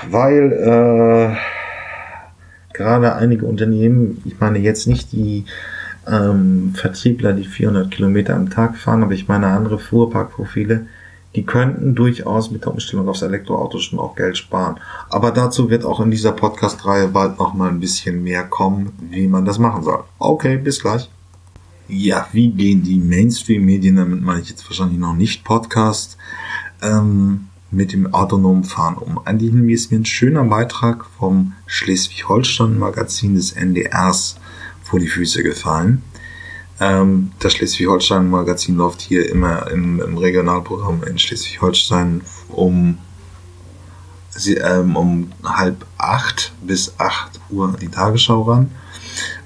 weil 0.09 0.51
äh, 0.51 1.35
gerade 2.73 3.15
einige 3.15 3.45
Unternehmen, 3.45 4.21
ich 4.25 4.39
meine 4.39 4.59
jetzt 4.59 4.87
nicht 4.87 5.11
die 5.11 5.45
ähm, 6.07 6.73
Vertriebler, 6.75 7.33
die 7.33 7.45
400 7.45 7.89
Kilometer 7.91 8.35
am 8.35 8.49
Tag 8.49 8.77
fahren, 8.77 9.03
aber 9.03 9.13
ich 9.13 9.27
meine 9.27 9.47
andere 9.47 9.79
Fuhrparkprofile, 9.79 10.87
die 11.35 11.45
könnten 11.45 11.95
durchaus 11.95 12.51
mit 12.51 12.63
der 12.63 12.71
Umstellung 12.71 13.09
aufs 13.09 13.21
Elektroauto 13.21 13.79
schon 13.79 13.99
auch 13.99 14.15
Geld 14.15 14.37
sparen. 14.37 14.79
Aber 15.09 15.31
dazu 15.31 15.69
wird 15.69 15.83
auch 15.83 15.99
in 15.99 16.11
dieser 16.11 16.31
Podcast-Reihe 16.31 17.09
bald 17.09 17.39
noch 17.39 17.53
mal 17.53 17.69
ein 17.69 17.79
bisschen 17.79 18.23
mehr 18.23 18.43
kommen, 18.43 18.93
wie 19.09 19.27
man 19.27 19.43
das 19.45 19.59
machen 19.59 19.83
soll. 19.83 20.03
Okay, 20.17 20.57
bis 20.57 20.81
gleich. 20.81 21.09
Ja, 21.87 22.27
wie 22.31 22.49
gehen 22.49 22.81
die 22.81 22.97
Mainstream-Medien, 22.97 23.97
damit 23.97 24.21
meine 24.21 24.41
ich 24.41 24.49
jetzt 24.49 24.67
wahrscheinlich 24.67 24.97
noch 24.97 25.13
nicht 25.13 25.43
Podcast, 25.43 26.17
ähm, 26.81 27.47
mit 27.69 27.93
dem 27.93 28.11
autonomen 28.13 28.63
Fahren 28.63 28.95
um. 28.95 29.19
Eigentlich 29.25 29.53
ist 29.73 29.91
mir 29.91 29.99
ein 29.99 30.05
schöner 30.05 30.43
Beitrag 30.45 31.05
vom 31.19 31.53
Schleswig-Holstein-Magazin 31.67 33.35
des 33.35 33.51
NDRs 33.51 34.37
vor 34.81 34.99
die 34.99 35.07
Füße 35.07 35.43
gefallen. 35.43 36.01
Ähm, 36.79 37.31
das 37.39 37.53
Schleswig-Holstein-Magazin 37.53 38.77
läuft 38.77 39.01
hier 39.01 39.29
immer 39.29 39.69
im, 39.69 40.01
im 40.01 40.17
Regionalprogramm 40.17 41.03
in 41.03 41.19
Schleswig-Holstein 41.19 42.21
um, 42.49 42.97
ähm, 44.47 44.95
um 44.95 45.31
halb 45.43 45.85
acht 45.99 46.51
bis 46.61 46.95
acht 46.97 47.39
Uhr 47.51 47.75
die 47.79 47.89
Tagesschau 47.89 48.41
ran. 48.41 48.71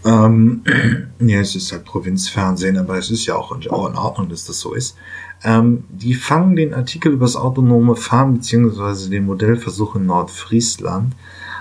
Ähm, 0.05 0.63
ja, 1.19 1.39
es 1.39 1.55
ist 1.55 1.71
halt 1.71 1.85
Provinzfernsehen, 1.85 2.77
aber 2.77 2.97
es 2.97 3.11
ist 3.11 3.25
ja 3.25 3.35
auch 3.35 3.55
in, 3.55 3.69
auch 3.69 3.89
in 3.89 3.95
Ordnung, 3.95 4.29
dass 4.29 4.45
das 4.45 4.59
so 4.59 4.73
ist. 4.73 4.95
Ähm, 5.43 5.83
die 5.89 6.13
fangen 6.13 6.55
den 6.55 6.73
Artikel 6.73 7.13
über 7.13 7.25
das 7.25 7.35
autonome 7.35 7.95
Fahren 7.95 8.35
beziehungsweise 8.35 9.09
den 9.09 9.25
Modellversuch 9.25 9.95
in 9.95 10.05
Nordfriesland 10.05 11.13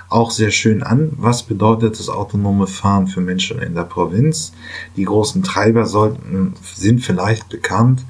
auch 0.08 0.30
sehr 0.30 0.50
schön 0.50 0.82
an. 0.82 1.12
Was 1.16 1.42
bedeutet 1.42 1.98
das 1.98 2.08
autonome 2.08 2.66
Fahren 2.66 3.08
für 3.08 3.20
Menschen 3.20 3.60
in 3.60 3.74
der 3.74 3.82
Provinz? 3.82 4.52
Die 4.96 5.04
großen 5.04 5.42
Treiber 5.42 5.84
sollten, 5.84 6.54
sind 6.74 7.04
vielleicht 7.04 7.48
bekannt. 7.48 8.04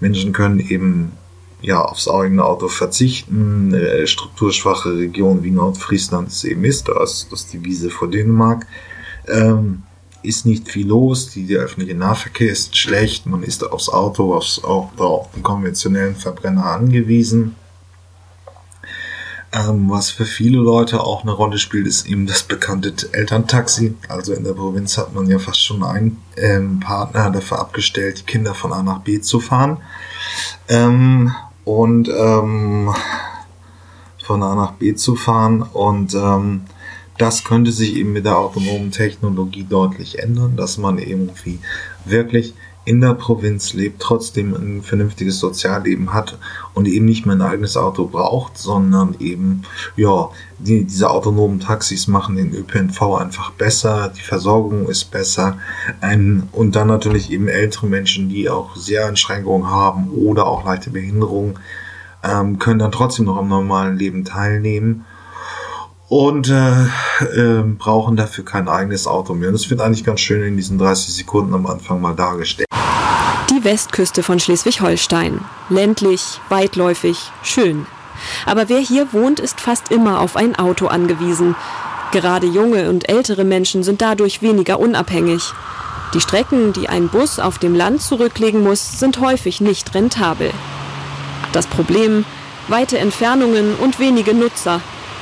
Menschen 0.00 0.32
können 0.32 0.60
eben 0.60 1.12
ja, 1.62 1.82
aufs 1.82 2.08
eigene 2.08 2.44
Auto 2.44 2.68
verzichten. 2.68 3.74
Eine 3.74 4.06
strukturschwache 4.06 4.96
Region 4.96 5.42
wie 5.42 5.50
Nordfriesland 5.50 6.28
es 6.28 6.44
eben 6.44 6.64
ist, 6.64 6.88
das 6.88 7.26
ist 7.30 7.52
die 7.52 7.64
Wiese 7.64 7.90
vor 7.90 8.08
Dänemark. 8.08 8.66
Ähm, 9.28 9.82
ist 10.22 10.44
nicht 10.44 10.68
viel 10.68 10.86
los, 10.86 11.30
die, 11.30 11.46
der 11.46 11.60
öffentliche 11.60 11.96
Nahverkehr 11.96 12.50
ist 12.50 12.76
schlecht, 12.76 13.26
man 13.26 13.42
ist 13.42 13.64
aufs 13.64 13.88
Auto, 13.88 14.34
aufs, 14.34 14.62
auch 14.62 14.90
auf 14.98 15.30
den 15.32 15.42
konventionellen 15.42 16.14
Verbrenner 16.14 16.66
angewiesen. 16.66 17.56
Ähm, 19.52 19.90
was 19.90 20.10
für 20.10 20.26
viele 20.26 20.58
Leute 20.58 21.02
auch 21.02 21.22
eine 21.22 21.32
Rolle 21.32 21.58
spielt, 21.58 21.86
ist 21.86 22.06
eben 22.06 22.26
das 22.26 22.44
bekannte 22.44 22.94
Elterntaxi. 23.12 23.96
Also 24.08 24.32
in 24.32 24.44
der 24.44 24.52
Provinz 24.52 24.96
hat 24.96 25.12
man 25.12 25.26
ja 25.28 25.40
fast 25.40 25.64
schon 25.64 25.82
einen 25.82 26.18
ähm, 26.36 26.78
Partner 26.78 27.30
dafür 27.30 27.58
abgestellt, 27.58 28.20
die 28.20 28.26
Kinder 28.26 28.54
von 28.54 28.72
A 28.72 28.82
nach 28.82 29.00
B 29.00 29.20
zu 29.20 29.40
fahren. 29.40 29.78
Ähm, 30.68 31.32
und 31.64 32.08
ähm, 32.08 32.94
von 34.22 34.42
A 34.44 34.54
nach 34.54 34.72
B 34.72 34.94
zu 34.94 35.16
fahren 35.16 35.62
und 35.62 36.14
ähm, 36.14 36.62
das 37.20 37.44
könnte 37.44 37.70
sich 37.70 37.96
eben 37.96 38.12
mit 38.12 38.24
der 38.24 38.38
autonomen 38.38 38.90
Technologie 38.92 39.66
deutlich 39.68 40.18
ändern, 40.18 40.56
dass 40.56 40.78
man 40.78 40.98
irgendwie 40.98 41.58
wirklich 42.06 42.54
in 42.86 43.02
der 43.02 43.12
Provinz 43.12 43.74
lebt, 43.74 44.00
trotzdem 44.00 44.54
ein 44.54 44.82
vernünftiges 44.82 45.38
Sozialleben 45.38 46.14
hat 46.14 46.38
und 46.72 46.88
eben 46.88 47.04
nicht 47.04 47.26
mehr 47.26 47.36
ein 47.36 47.42
eigenes 47.42 47.76
Auto 47.76 48.06
braucht, 48.06 48.56
sondern 48.56 49.16
eben, 49.20 49.62
ja, 49.96 50.30
die, 50.58 50.84
diese 50.84 51.10
autonomen 51.10 51.60
Taxis 51.60 52.08
machen 52.08 52.36
den 52.36 52.54
ÖPNV 52.54 53.16
einfach 53.16 53.50
besser, 53.50 54.10
die 54.16 54.22
Versorgung 54.22 54.88
ist 54.88 55.10
besser 55.10 55.58
ein, 56.00 56.48
und 56.52 56.74
dann 56.74 56.88
natürlich 56.88 57.30
eben 57.30 57.48
ältere 57.48 57.86
Menschen, 57.86 58.30
die 58.30 58.48
auch 58.48 58.74
sehr 58.76 59.06
Einschränkungen 59.06 59.70
haben 59.70 60.08
oder 60.10 60.46
auch 60.46 60.64
leichte 60.64 60.90
Behinderungen, 60.90 61.58
ähm, 62.24 62.58
können 62.58 62.78
dann 62.78 62.92
trotzdem 62.92 63.26
noch 63.26 63.36
am 63.36 63.48
normalen 63.48 63.98
Leben 63.98 64.24
teilnehmen 64.24 65.04
und 66.10 66.48
äh, 66.48 66.86
äh, 67.36 67.62
brauchen 67.78 68.16
dafür 68.16 68.44
kein 68.44 68.68
eigenes 68.68 69.06
Auto 69.06 69.32
mehr. 69.32 69.48
Und 69.48 69.54
das 69.54 69.70
wird 69.70 69.80
eigentlich 69.80 70.02
ganz 70.02 70.20
schön 70.20 70.42
in 70.42 70.56
diesen 70.56 70.76
30 70.76 71.14
Sekunden 71.14 71.54
am 71.54 71.66
Anfang 71.66 72.00
mal 72.00 72.14
dargestellt. 72.14 72.66
Die 73.48 73.62
Westküste 73.62 74.24
von 74.24 74.40
Schleswig-Holstein. 74.40 75.40
Ländlich, 75.68 76.40
weitläufig, 76.48 77.16
schön. 77.44 77.86
Aber 78.44 78.68
wer 78.68 78.80
hier 78.80 79.12
wohnt, 79.12 79.38
ist 79.38 79.60
fast 79.60 79.92
immer 79.92 80.20
auf 80.20 80.36
ein 80.36 80.56
Auto 80.56 80.88
angewiesen. 80.88 81.54
Gerade 82.10 82.48
junge 82.48 82.90
und 82.90 83.08
ältere 83.08 83.44
Menschen 83.44 83.84
sind 83.84 84.02
dadurch 84.02 84.42
weniger 84.42 84.80
unabhängig. 84.80 85.52
Die 86.12 86.20
Strecken, 86.20 86.72
die 86.72 86.88
ein 86.88 87.06
Bus 87.06 87.38
auf 87.38 87.58
dem 87.58 87.76
Land 87.76 88.02
zurücklegen 88.02 88.64
muss, 88.64 88.98
sind 88.98 89.20
häufig 89.20 89.60
nicht 89.60 89.94
rentabel. 89.94 90.50
Das 91.52 91.68
Problem? 91.68 92.24
Weite 92.66 92.98
Entfernungen 92.98 93.76
und 93.76 94.00
wenige 94.00 94.34
Nutzer, 94.34 94.80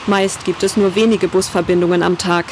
Meist 0.08 0.46
gibt 0.46 0.62
es 0.62 0.78
nur 0.78 0.94
wenige 0.94 1.28
Busverbindungen 1.28 2.02
am 2.02 2.16
Tag. 2.16 2.46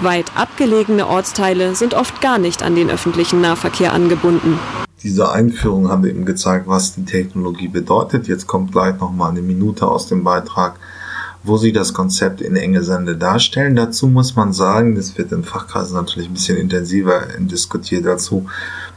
Weit 0.00 0.26
abgelegene 0.34 1.06
Ortsteile 1.06 1.76
sind 1.76 1.94
oft 1.94 2.20
gar 2.20 2.38
nicht 2.38 2.64
an 2.64 2.74
den 2.74 2.90
öffentlichen 2.90 3.40
Nahverkehr 3.40 3.92
angebunden. 3.92 4.58
Diese 5.04 5.30
Einführung 5.30 5.88
haben 5.88 6.04
eben 6.04 6.24
gezeigt, 6.24 6.66
was 6.66 6.96
die 6.96 7.04
Technologie 7.04 7.68
bedeutet. 7.68 8.26
Jetzt 8.26 8.48
kommt 8.48 8.72
gleich 8.72 8.98
noch 8.98 9.12
mal 9.12 9.28
eine 9.28 9.42
Minute 9.42 9.86
aus 9.86 10.08
dem 10.08 10.24
Beitrag, 10.24 10.74
wo 11.44 11.58
sie 11.58 11.72
das 11.72 11.92
Konzept 11.92 12.40
in 12.40 12.56
enge 12.56 12.82
Sende 12.82 13.16
darstellen. 13.16 13.76
Dazu 13.76 14.08
muss 14.08 14.34
man 14.34 14.52
sagen, 14.52 14.94
das 14.94 15.16
wird 15.16 15.30
in 15.30 15.44
Fachkreisen 15.44 15.94
natürlich 15.94 16.28
ein 16.28 16.34
bisschen 16.34 16.56
intensiver 16.56 17.28
diskutiert 17.38 18.06
dazu, 18.06 18.46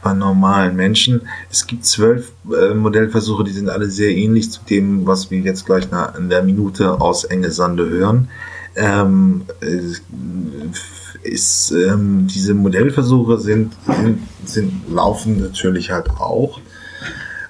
bei 0.02 0.14
normalen 0.14 0.74
Menschen. 0.74 1.28
Es 1.50 1.66
gibt 1.66 1.84
zwölf 1.84 2.32
äh, 2.50 2.74
Modellversuche, 2.74 3.44
die 3.44 3.52
sind 3.52 3.68
alle 3.68 3.90
sehr 3.90 4.10
ähnlich 4.10 4.50
zu 4.50 4.60
dem, 4.68 5.06
was 5.06 5.30
wir 5.30 5.40
jetzt 5.40 5.66
gleich 5.66 5.88
in 6.16 6.30
der 6.30 6.42
Minute 6.42 7.00
aus 7.00 7.24
Enge 7.24 7.50
Sande 7.50 7.88
hören. 7.88 8.28
Ähm, 8.76 9.42
ist, 11.22 11.72
ähm, 11.72 12.26
diese 12.28 12.54
Modellversuche 12.54 13.38
sind, 13.38 13.72
sind, 13.86 14.18
sind, 14.44 14.72
laufen 14.88 15.40
natürlich 15.40 15.90
halt 15.90 16.10
auch. 16.10 16.60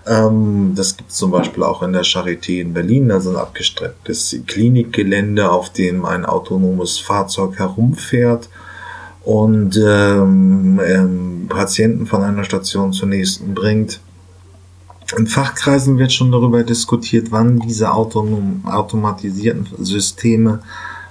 Ähm, 0.08 0.72
das 0.74 0.96
gibt 0.96 1.10
es 1.10 1.16
zum 1.16 1.30
Beispiel 1.30 1.62
auch 1.62 1.82
in 1.82 1.92
der 1.92 2.04
Charité 2.04 2.60
in 2.60 2.72
Berlin, 2.72 3.10
also 3.10 3.30
ein 3.30 3.36
abgestrecktes 3.36 4.36
Klinikgelände, 4.46 5.50
auf 5.50 5.70
dem 5.70 6.04
ein 6.04 6.24
autonomes 6.24 6.98
Fahrzeug 6.98 7.58
herumfährt 7.58 8.48
und 9.24 9.76
ähm, 9.76 10.80
ähm, 10.84 11.46
Patienten 11.48 12.06
von 12.06 12.22
einer 12.22 12.44
Station 12.44 12.92
zur 12.92 13.08
nächsten 13.08 13.52
bringt. 13.54 14.00
In 15.16 15.26
Fachkreisen 15.26 15.98
wird 15.98 16.12
schon 16.12 16.32
darüber 16.32 16.62
diskutiert, 16.62 17.28
wann 17.30 17.58
diese 17.58 17.92
autonom, 17.92 18.62
automatisierten 18.66 19.66
Systeme 19.84 20.60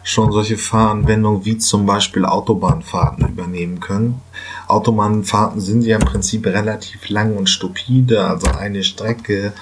schon 0.04 0.32
solche 0.32 0.58
Fahranwendungen 0.58 1.46
wie 1.46 1.58
zum 1.58 1.86
Beispiel 1.86 2.26
Autobahnfahrten 2.26 3.28
übernehmen 3.28 3.80
können. 3.80 4.22
Autobahnfahrten 4.68 5.62
sind 5.62 5.84
ja 5.84 5.98
im 5.98 6.06
Prinzip 6.06 6.46
relativ 6.46 7.10
lang 7.10 7.36
und 7.36 7.50
stupide, 7.50 8.26
also 8.26 8.48
eine 8.48 8.84
Strecke 8.84 9.54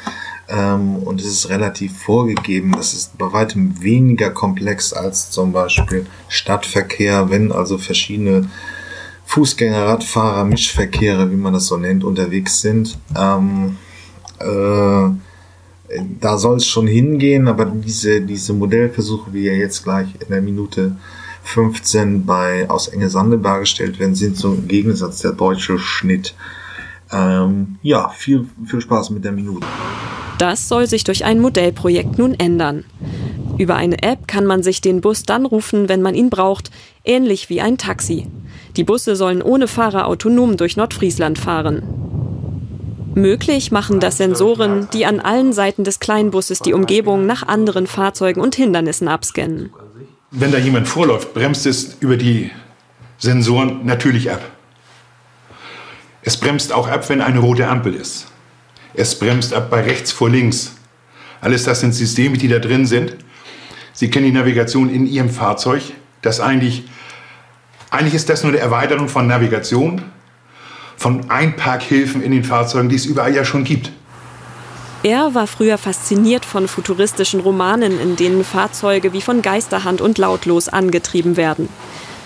ähm, 0.48 0.98
und 0.98 1.22
es 1.22 1.28
ist 1.28 1.50
relativ 1.50 1.98
vorgegeben. 1.98 2.72
Das 2.72 2.94
ist 2.94 3.18
bei 3.18 3.32
weitem 3.32 3.82
weniger 3.82 4.32
komplex 4.32 4.94
als 4.94 5.32
zum 5.32 5.52
Beispiel 5.52 6.06
Stadtverkehr, 6.28 7.30
wenn 7.30 7.52
also 7.52 7.78
verschiedene 7.78 8.50
Fußgänger, 9.26 9.86
Radfahrer, 9.86 10.46
Mischverkehre, 10.46 11.32
wie 11.32 11.36
man 11.36 11.54
das 11.54 11.68
so 11.68 11.78
nennt, 11.78 12.04
unterwegs 12.04 12.62
sind. 12.62 12.98
Ähm, 13.18 13.78
äh, 14.40 15.10
da 16.20 16.38
soll 16.38 16.58
es 16.58 16.68
schon 16.68 16.88
hingehen, 16.88 17.48
aber 17.48 17.66
diese, 17.66 18.22
diese 18.22 18.54
Modellversuche, 18.54 19.34
wie 19.34 19.46
ja 19.46 19.54
jetzt 19.54 19.84
gleich 19.84 20.08
in 20.20 20.28
der 20.30 20.42
Minute 20.42 20.96
15 21.46 22.26
bei 22.26 22.70
aus 22.70 22.88
Enge 22.88 23.10
Sande 23.10 23.38
dargestellt 23.38 24.00
werden, 24.00 24.16
sind 24.16 24.36
so 24.36 24.54
im 24.54 24.68
Gegensatz 24.68 25.20
der 25.22 25.32
deutsche 25.32 25.78
Schnitt. 25.78 26.36
Ähm, 27.12 27.78
ja, 27.82 28.10
viel, 28.10 28.48
viel 28.66 28.82
Spaß 28.82 29.12
mit 29.12 29.24
der 29.24 29.32
Minute. 29.32 29.66
Das 30.40 30.68
soll 30.68 30.88
sich 30.88 31.04
durch 31.04 31.24
ein 31.24 31.40
Modellprojekt 31.40 32.18
nun 32.18 32.34
ändern. 32.34 32.84
Über 33.58 33.76
eine 33.76 34.04
App 34.04 34.28
kann 34.28 34.46
man 34.46 34.64
sich 34.64 34.82
den 34.82 35.00
Bus 35.00 35.24
dann 35.24 35.46
rufen, 35.46 35.88
wenn 35.88 36.02
man 36.02 36.16
ihn 36.16 36.30
braucht, 36.30 36.72
ähnlich 37.06 37.50
wie 37.50 37.62
ein 37.62 37.78
Taxi. 37.78 38.28
Die 38.76 38.84
Busse 38.84 39.16
sollen 39.16 39.42
ohne 39.42 39.68
Fahrer 39.68 40.08
autonom 40.08 40.58
durch 40.58 40.76
Nordfriesland 40.76 41.40
fahren. 41.40 41.84
Möglich 43.14 43.72
machen 43.72 44.02
das 44.02 44.18
Sensoren, 44.18 44.90
die 44.92 45.06
an 45.06 45.22
allen 45.22 45.54
Seiten 45.54 45.86
des 45.86 46.02
Kleinbusses 46.02 46.60
die 46.60 46.74
Umgebung 46.74 47.26
nach 47.26 47.48
anderen 47.48 47.88
Fahrzeugen 47.88 48.42
und 48.42 48.56
Hindernissen 48.56 49.08
abscannen. 49.08 49.70
Wenn 50.38 50.52
da 50.52 50.58
jemand 50.58 50.90
vorläuft, 50.90 51.34
bremst 51.34 51.66
es 51.66 51.96
über 52.02 52.18
die 52.18 52.52
Sensoren 53.18 53.86
natürlich 53.86 54.30
ab. 54.30 54.42
Es 56.24 56.36
bremst 56.36 56.74
auch 56.74 56.90
ab, 56.90 57.08
wenn 57.08 57.22
eine 57.22 57.40
rote 57.40 57.66
Ampel 57.70 57.94
ist. 57.94 58.28
Es 58.94 59.18
bremst 59.18 59.54
ab 59.54 59.70
bei 59.70 59.82
rechts 59.82 60.12
vor 60.12 60.30
links. 60.30 60.76
Alles 61.40 61.64
das 61.64 61.80
sind 61.80 61.94
Systeme, 61.94 62.38
die 62.38 62.50
da 62.50 62.60
drin 62.60 62.86
sind. 62.86 63.16
Sie 63.94 64.10
kennen 64.10 64.26
die 64.26 64.34
Navigation 64.34 64.90
in 64.90 65.08
Ihrem 65.08 65.30
Fahrzeug. 65.30 65.84
Das 66.22 66.42
eigentlich, 66.42 66.84
eigentlich 67.90 68.16
ist 68.16 68.28
das 68.28 68.44
nur 68.44 68.52
eine 68.52 68.60
Erweiterung 68.60 69.08
von 69.08 69.28
Navigation, 69.28 70.02
von 70.98 71.30
Einparkhilfen 71.30 72.22
in 72.22 72.32
den 72.32 72.44
Fahrzeugen, 72.44 72.90
die 72.90 72.96
es 72.96 73.06
überall 73.06 73.34
ja 73.34 73.46
schon 73.46 73.64
gibt. 73.64 73.90
Er 75.06 75.36
war 75.36 75.46
früher 75.46 75.78
fasziniert 75.78 76.46
von 76.46 76.68
futuristischen 76.68 77.40
Romanen, 77.40 78.00
in 78.00 78.16
denen 78.16 78.44
Fahrzeuge 78.44 79.14
wie 79.14 79.22
von 79.22 79.44
Geisterhand 79.44 80.02
und 80.02 80.18
lautlos 80.18 80.68
angetrieben 80.68 81.38
werden. 81.38 81.70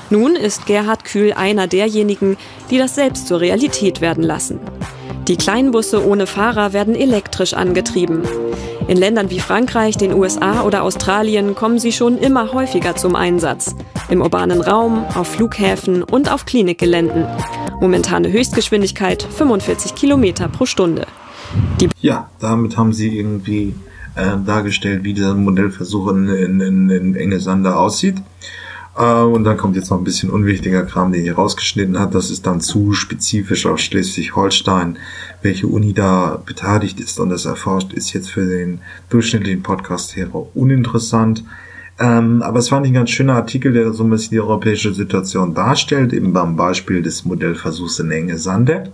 Nun 0.10 0.38
ist 0.38 0.66
Gerhard 0.66 1.04
Kühl 1.04 1.34
einer 1.34 1.68
derjenigen, 1.68 2.38
die 2.70 2.78
das 2.78 2.96
selbst 2.96 3.28
zur 3.28 3.42
Realität 3.42 4.00
werden 4.00 4.24
lassen. 4.24 4.62
Die 5.28 5.36
Kleinbusse 5.36 6.08
ohne 6.08 6.26
Fahrer 6.26 6.72
werden 6.72 6.96
elektrisch 6.96 7.54
angetrieben. 7.54 8.24
In 8.88 8.96
Ländern 8.96 9.30
wie 9.30 9.42
Frankreich, 9.42 9.98
den 9.98 10.14
USA 10.14 10.64
oder 10.64 10.84
Australien 10.84 11.56
kommen 11.56 11.80
sie 11.80 11.92
schon 11.92 12.18
immer 12.18 12.54
häufiger 12.54 12.96
zum 12.96 13.14
Einsatz. 13.18 13.76
Im 14.10 14.22
urbanen 14.22 14.62
Raum, 14.62 15.04
auf 15.16 15.28
Flughäfen 15.28 16.02
und 16.02 16.32
auf 16.32 16.46
Klinikgeländen. 16.46 17.28
Momentane 17.82 18.32
Höchstgeschwindigkeit 18.32 19.22
45 19.22 19.96
Kilometer 19.96 20.48
pro 20.48 20.66
Stunde. 20.66 21.06
Die 21.80 21.90
ja, 22.02 22.30
damit 22.40 22.78
haben 22.78 22.94
sie 22.94 23.18
irgendwie 23.18 23.74
äh, 24.16 24.38
dargestellt, 24.46 25.04
wie 25.04 25.14
dieser 25.14 25.36
Modellversuch 25.36 26.12
in, 26.12 26.28
in, 26.28 26.62
in, 26.62 26.90
in 26.90 27.16
Engesander 27.16 27.80
aussieht. 27.80 28.18
Äh, 28.98 29.22
und 29.22 29.44
dann 29.46 29.58
kommt 29.58 29.76
jetzt 29.76 29.90
noch 29.90 29.98
ein 29.98 30.04
bisschen 30.04 30.30
unwichtiger 30.30 30.84
Kram, 30.84 31.12
den 31.12 31.26
ich 31.26 31.38
rausgeschnitten 31.38 32.00
hat. 32.00 32.14
Das 32.14 32.30
ist 32.30 32.46
dann 32.46 32.62
zu 32.62 32.94
spezifisch 32.94 33.66
auf 33.66 33.80
Schleswig-Holstein, 33.80 34.98
welche 35.42 35.68
Uni 35.68 35.94
da 35.94 36.42
beteiligt 36.46 37.00
ist 37.00 37.20
und 37.20 37.30
das 37.30 37.46
erforscht, 37.46 37.94
ist 37.94 38.14
jetzt 38.14 38.30
für 38.30 38.46
den 38.46 38.82
durchschnittlichen 39.10 39.64
Podcast-Hörer 39.64 40.56
uninteressant. 40.56 41.44
Ähm, 42.00 42.42
aber 42.42 42.60
es 42.60 42.72
war 42.72 42.82
ein 42.82 42.94
ganz 42.94 43.10
schöner 43.10 43.36
Artikel, 43.36 43.74
der 43.74 43.92
so 43.92 44.04
ein 44.04 44.10
bisschen 44.10 44.32
die 44.32 44.40
europäische 44.40 44.94
Situation 44.94 45.54
darstellt, 45.54 46.14
eben 46.14 46.32
beim 46.32 46.56
Beispiel 46.56 47.02
des 47.02 47.26
Modellversuchs 47.26 48.00
in 48.00 48.12
Enge 48.12 48.38
Sande. 48.38 48.92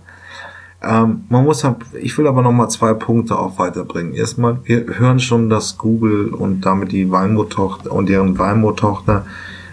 Ähm, 0.82 1.24
man 1.28 1.44
muss, 1.44 1.64
ich 2.00 2.16
will 2.18 2.26
aber 2.26 2.42
noch 2.42 2.52
mal 2.52 2.68
zwei 2.68 2.94
Punkte 2.94 3.38
auch 3.38 3.58
weiterbringen. 3.58 4.14
Erstmal, 4.14 4.58
wir 4.64 4.86
hören 4.98 5.20
schon, 5.20 5.48
dass 5.48 5.78
Google 5.78 6.34
und 6.34 6.60
damit 6.62 6.92
die 6.92 7.10
Waymo-Tochter 7.10 7.92
und 7.92 8.08
deren 8.08 8.38
Waymo-Tochter 8.38 9.24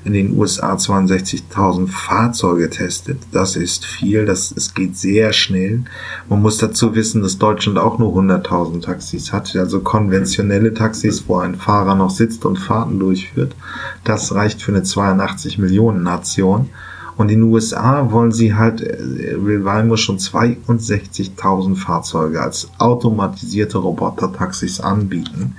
in 0.05 0.13
den 0.13 0.37
USA 0.37 0.75
62.000 0.75 1.87
Fahrzeuge 1.87 2.69
testet. 2.69 3.19
Das 3.31 3.55
ist 3.55 3.85
viel, 3.85 4.25
das, 4.25 4.53
es 4.55 4.73
geht 4.73 4.97
sehr 4.97 5.33
schnell. 5.33 5.83
Man 6.29 6.41
muss 6.41 6.57
dazu 6.57 6.93
wissen, 6.95 7.21
dass 7.21 7.37
Deutschland 7.37 7.77
auch 7.77 7.99
nur 7.99 8.13
100.000 8.13 8.81
Taxis 8.81 9.31
hat, 9.31 9.55
also 9.55 9.79
konventionelle 9.79 10.73
Taxis, 10.73 11.23
wo 11.27 11.37
ein 11.37 11.55
Fahrer 11.55 11.95
noch 11.95 12.09
sitzt 12.09 12.45
und 12.45 12.57
Fahrten 12.57 12.99
durchführt. 12.99 13.55
Das 14.03 14.33
reicht 14.35 14.61
für 14.61 14.71
eine 14.71 14.83
82 14.83 15.57
Millionen 15.57 16.03
Nation. 16.03 16.69
Und 17.15 17.29
in 17.29 17.41
den 17.41 17.51
USA 17.51 18.11
wollen 18.11 18.31
sie 18.31 18.55
halt, 18.55 18.81
äh, 18.81 19.35
Real 19.35 19.97
schon 19.97 20.17
62.000 20.17 21.75
Fahrzeuge 21.75 22.41
als 22.41 22.69
automatisierte 22.79 23.77
Roboter-Taxis 23.77 24.79
anbieten. 24.79 25.55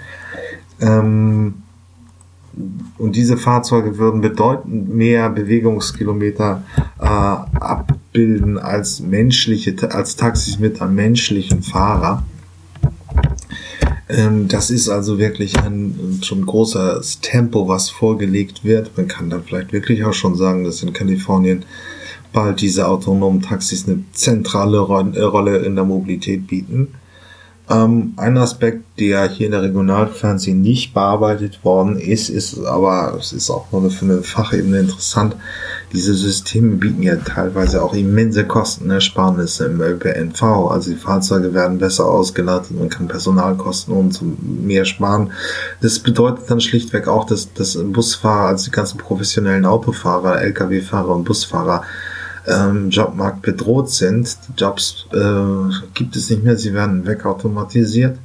Ähm, 0.81 1.55
und 2.99 3.17
diese 3.17 3.37
Fahrzeuge 3.37 3.99
würden 3.99 4.21
bedeutend 4.21 4.95
mehr 4.95 5.29
Bewegungskilometer 5.29 6.63
äh, 7.01 7.05
abbilden 7.05 8.59
als 8.59 9.01
menschliche, 9.01 9.75
als 9.91 10.17
Taxis 10.17 10.59
mit 10.59 10.81
einem 10.81 10.95
menschlichen 10.95 11.63
Fahrer. 11.63 12.23
Ähm, 14.09 14.49
das 14.49 14.71
ist 14.71 14.89
also 14.89 15.19
wirklich 15.19 15.59
ein 15.59 16.21
schon 16.23 16.45
großes 16.45 17.21
Tempo, 17.21 17.69
was 17.69 17.91
vorgelegt 17.91 18.65
wird. 18.65 18.97
Man 18.97 19.09
kann 19.09 19.31
dann 19.31 19.45
vielleicht 19.45 19.73
wirklich 19.73 20.05
auch 20.05 20.13
schon 20.13 20.37
sagen, 20.37 20.65
dass 20.65 20.83
in 20.83 20.93
Kalifornien 20.93 21.65
bald 22.33 22.61
diese 22.61 22.89
autonomen 22.89 23.41
Taxis 23.41 23.87
eine 23.87 24.05
zentrale 24.13 24.81
Rolle 24.81 25.59
in 25.59 25.77
der 25.77 25.85
Mobilität 25.85 26.47
bieten. 26.47 26.89
Ähm, 27.71 28.13
ein 28.19 28.37
Aspekt, 28.37 28.85
der 28.99 29.27
hier 29.27 29.47
in 29.47 29.53
der 29.53 29.63
Regionalfernsehen 29.63 30.61
nicht 30.61 30.93
bearbeitet 30.93 31.65
worden 31.65 31.99
ist, 31.99 32.29
ist 32.29 32.63
aber, 32.63 33.17
es 33.19 33.33
ist 33.33 33.49
auch 33.49 33.73
nur 33.73 33.91
für 33.91 34.05
eine 34.05 34.23
Fachebene 34.23 34.81
interessant, 34.81 35.35
diese 35.95 36.13
Systeme 36.13 36.77
bieten 36.77 37.03
ja 37.03 37.17
teilweise 37.17 37.83
auch 37.83 37.95
immense 37.95 38.45
Kostenersparnisse 38.45 39.67
im 39.67 39.81
ÖPNV. 39.81 40.43
Also 40.43 40.91
die 40.91 40.97
Fahrzeuge 40.97 41.55
werden 41.55 41.79
besser 41.79 42.07
ausgelastet, 42.07 42.79
man 42.79 42.91
kann 42.91 43.09
Personalkosten 43.09 43.95
und 43.95 44.21
mehr 44.65 44.85
sparen. 44.85 45.33
Das 45.81 46.01
bedeutet 46.01 46.51
dann 46.51 46.61
schlichtweg 46.61 47.09
auch, 47.09 47.25
dass, 47.25 47.53
dass 47.55 47.79
Busfahrer, 47.83 48.49
also 48.49 48.67
die 48.67 48.73
ganzen 48.73 48.99
professionellen 48.99 49.65
Autofahrer, 49.65 50.43
Lkw-Fahrer 50.43 51.15
und 51.15 51.25
Busfahrer 51.25 51.85
ähm, 52.47 52.91
Jobmarkt 52.91 53.43
bedroht 53.43 53.91
sind. 53.91 54.37
Jobs 54.57 55.07
äh, 55.13 55.75
gibt 55.95 56.17
es 56.17 56.31
nicht 56.31 56.45
mehr, 56.45 56.57
sie 56.57 56.75
werden 56.75 57.07
wegautomatisiert. 57.07 58.19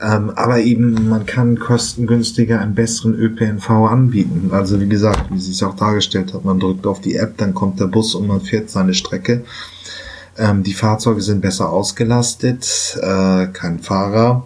Ähm, 0.00 0.30
aber 0.34 0.58
eben, 0.58 1.08
man 1.08 1.26
kann 1.26 1.58
kostengünstiger 1.58 2.60
einen 2.60 2.74
besseren 2.74 3.14
ÖPNV 3.14 3.70
anbieten. 3.70 4.50
Also 4.52 4.80
wie 4.80 4.88
gesagt, 4.88 5.30
wie 5.30 5.38
sie 5.38 5.52
es 5.52 5.62
auch 5.62 5.76
dargestellt 5.76 6.34
hat, 6.34 6.44
man 6.44 6.58
drückt 6.58 6.86
auf 6.86 7.00
die 7.00 7.14
App, 7.16 7.36
dann 7.36 7.54
kommt 7.54 7.78
der 7.78 7.86
Bus 7.86 8.14
und 8.14 8.26
man 8.26 8.40
fährt 8.40 8.68
seine 8.68 8.94
Strecke. 8.94 9.44
Ähm, 10.36 10.62
die 10.64 10.72
Fahrzeuge 10.72 11.20
sind 11.20 11.40
besser 11.40 11.70
ausgelastet, 11.70 12.98
äh, 13.00 13.46
kein 13.48 13.78
Fahrer. 13.78 14.44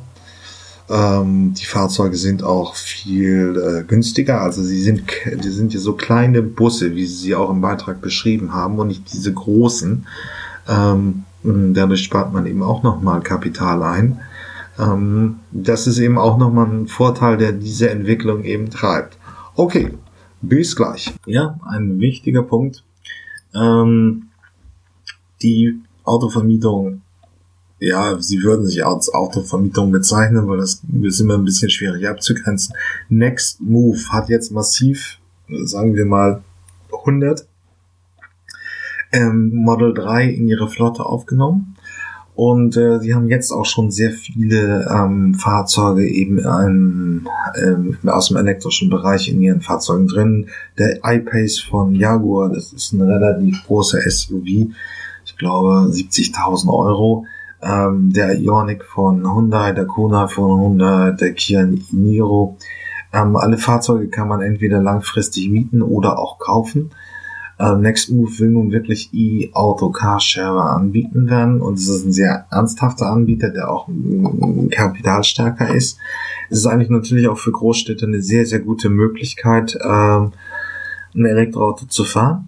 Ähm, 0.88 1.55
die 1.55 1.64
Fahrzeuge 1.64 2.16
sind 2.16 2.42
auch 2.42 2.75
viel 2.77 3.57
äh, 3.57 3.85
günstiger. 3.85 4.40
Also 4.40 4.62
sie 4.62 4.83
sind, 4.83 5.03
die 5.42 5.51
sind 5.51 5.75
ja 5.75 5.81
so 5.81 5.94
kleine 5.94 6.42
Busse, 6.42 6.94
wie 6.94 7.07
sie 7.07 7.35
auch 7.35 7.51
im 7.51 7.61
Beitrag 7.61 8.01
beschrieben 8.01 8.55
haben 8.55 8.79
und 8.79 8.88
nicht 8.88 9.12
diese 9.12 9.33
großen. 9.33 10.07
Ähm, 10.68 11.25
dadurch 11.42 12.03
spart 12.03 12.33
man 12.33 12.46
eben 12.46 12.62
auch 12.62 12.83
nochmal 12.83 13.20
Kapital 13.20 13.83
ein. 13.83 14.20
Ähm, 14.79 15.37
das 15.53 15.87
ist 15.87 15.99
eben 15.99 16.18
auch 16.18 16.38
nochmal 16.38 16.66
ein 16.66 16.87
Vorteil, 16.87 17.37
der 17.37 17.53
diese 17.53 17.90
Entwicklung 17.90 18.44
eben 18.44 18.70
treibt. 18.70 19.18
Okay, 19.55 19.92
bis 20.42 20.77
gleich. 20.77 21.12
Ja, 21.27 21.59
ein 21.66 21.99
wichtiger 21.99 22.42
Punkt. 22.42 22.85
Ähm, 23.55 24.29
die 25.42 25.81
Autovermietung 26.05 27.03
ja, 27.79 28.17
sie 28.21 28.43
würden 28.43 28.67
sich 28.67 28.85
als 28.87 29.12
Autovermietung 29.12 29.93
bezeichnen, 29.93 30.49
weil 30.49 30.59
das 30.59 30.83
ist 31.03 31.21
immer 31.21 31.35
ein 31.35 31.45
bisschen 31.45 31.71
schwierig 31.71 32.09
abzugrenzen. 32.09 32.75
Next 33.09 33.61
Move 33.61 33.99
hat 34.11 34.29
jetzt 34.29 34.51
massiv, 34.51 35.19
sagen 35.65 35.95
wir 35.95 36.07
mal, 36.07 36.43
100 36.93 37.47
ähm, 39.12 39.55
Model 39.55 39.93
3 39.93 40.31
in 40.31 40.49
ihre 40.49 40.69
Flotte 40.69 41.05
aufgenommen. 41.05 41.77
Und 42.35 42.77
äh, 42.77 42.99
sie 43.01 43.15
haben 43.15 43.31
jetzt 43.31 43.51
auch 43.51 43.65
schon 43.65 43.91
sehr 43.91 44.11
viele 44.11 44.87
ähm, 44.91 45.33
Fahrzeuge 45.35 46.07
eben 46.07 46.39
ähm, 46.39 47.27
ähm, 47.59 47.97
aus 48.07 48.29
dem 48.29 48.37
elektrischen 48.37 48.91
Bereich 48.91 49.31
in 49.31 49.41
ihren 49.41 49.62
Fahrzeugen 49.62 50.07
drin. 50.07 50.49
Der 50.79 51.01
iPace 51.03 51.61
von 51.61 51.95
Jaguar, 51.95 52.51
das 52.51 52.75
ist 52.75 52.93
ein 52.93 53.01
relativ 53.01 53.65
großer 53.65 54.01
SUV, 54.11 54.45
ich 55.25 55.37
glaube 55.39 55.91
70.000 55.91 56.69
Euro 56.69 57.27
ähm, 57.67 58.13
der 58.13 58.39
Ioniq 58.39 58.85
von 58.85 59.25
Hyundai, 59.25 59.73
der 59.73 59.87
Kona 59.87 60.29
von 60.29 60.61
Hyundai, 60.61 61.13
der 61.13 61.33
Kia 61.33 61.67
Niro. 61.91 62.57
Ähm, 63.13 63.37
alle 63.37 63.59
Fahrzeuge 63.59 64.09
kann 64.09 64.29
man 64.29 64.43
entweder 64.43 64.81
langfristig 64.81 65.49
mieten 65.51 65.83
oder 65.83 66.19
auch 66.19 66.39
kaufen. 66.39 66.91
Äh, 67.59 67.75
Next 67.77 68.11
Move 68.11 68.39
will 68.39 68.51
nun 68.51 68.73
wirklich 68.73 69.11
E-Auto 69.13 69.91
Carsharer 69.91 70.77
anbieten 70.77 71.29
werden 71.29 71.61
und 71.61 71.79
es 71.79 71.89
ist 71.89 72.05
ein 72.05 72.13
sehr 72.13 72.47
ernsthafter 72.51 73.07
Anbieter, 73.07 73.51
der 73.51 73.71
auch 73.71 73.89
kapitalstärker 74.71 75.75
ist. 75.75 75.99
Es 76.51 76.59
ist 76.59 76.67
eigentlich 76.67 76.91
natürlich 76.91 77.29
auch 77.29 77.39
für 77.39 77.53
Großstädte 77.53 78.07
eine 78.07 78.23
sehr, 78.23 78.47
sehr 78.47 78.61
gute 78.61 78.91
Möglichkeit, 78.91 79.79
ähm, 79.83 80.33
ein 81.15 81.25
Elektroauto 81.25 81.87
zu 81.87 82.05
fahren 82.05 82.46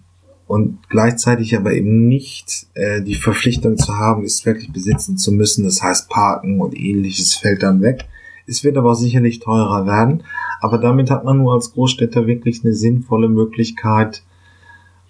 und 0.48 0.78
gleichzeitig 0.88 1.54
aber 1.56 1.74
eben 1.74 2.08
nicht 2.08 2.66
äh, 2.72 3.02
die 3.02 3.14
Verpflichtung 3.14 3.76
zu 3.76 3.96
haben, 3.98 4.24
es 4.24 4.46
wirklich 4.46 4.72
besitzen 4.72 5.18
zu 5.18 5.30
müssen. 5.30 5.62
Das 5.62 5.82
heißt, 5.82 6.08
Parken 6.08 6.60
und 6.60 6.76
ähnliches 6.76 7.34
fällt 7.34 7.62
dann 7.62 7.82
weg. 7.82 8.06
Es 8.46 8.64
wird 8.64 8.78
aber 8.78 8.94
sicherlich 8.94 9.40
teurer 9.40 9.86
werden, 9.86 10.24
aber 10.62 10.78
damit 10.78 11.10
hat 11.10 11.22
man 11.22 11.36
nur 11.36 11.52
als 11.52 11.74
Großstädter 11.74 12.26
wirklich 12.26 12.64
eine 12.64 12.72
sinnvolle 12.72 13.28
Möglichkeit, 13.28 14.22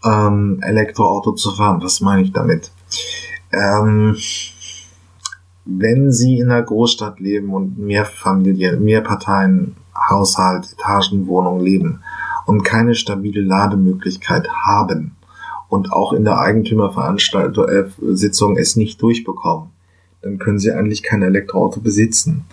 ähm, 0.04 0.58
Elektroauto 0.60 1.32
zu 1.32 1.52
fahren. 1.52 1.80
Was 1.82 2.00
meine 2.00 2.22
ich 2.22 2.32
damit? 2.32 2.72
Ähm, 3.52 4.16
wenn 5.64 6.10
Sie 6.10 6.40
in 6.40 6.50
einer 6.50 6.62
Großstadt 6.62 7.20
leben 7.20 7.50
und 7.54 7.78
mehr 7.78 8.04
Familien, 8.04 8.82
mehr 8.82 9.02
Parteien, 9.02 9.76
Haushalt, 9.94 10.72
Etagenwohnung 10.72 11.60
leben 11.60 12.00
und 12.46 12.64
keine 12.64 12.96
stabile 12.96 13.42
Lademöglichkeit 13.42 14.48
haben 14.48 15.14
und 15.68 15.92
auch 15.92 16.12
in 16.12 16.24
der 16.24 16.38
Eigentümerveranstaltung 16.38 17.68
äh, 17.68 17.84
es 18.56 18.76
nicht 18.76 19.00
durchbekommen, 19.02 19.70
dann 20.22 20.38
können 20.38 20.58
Sie 20.58 20.72
eigentlich 20.72 21.02
kein 21.02 21.22
Elektroauto 21.22 21.80
besitzen. 21.80 22.44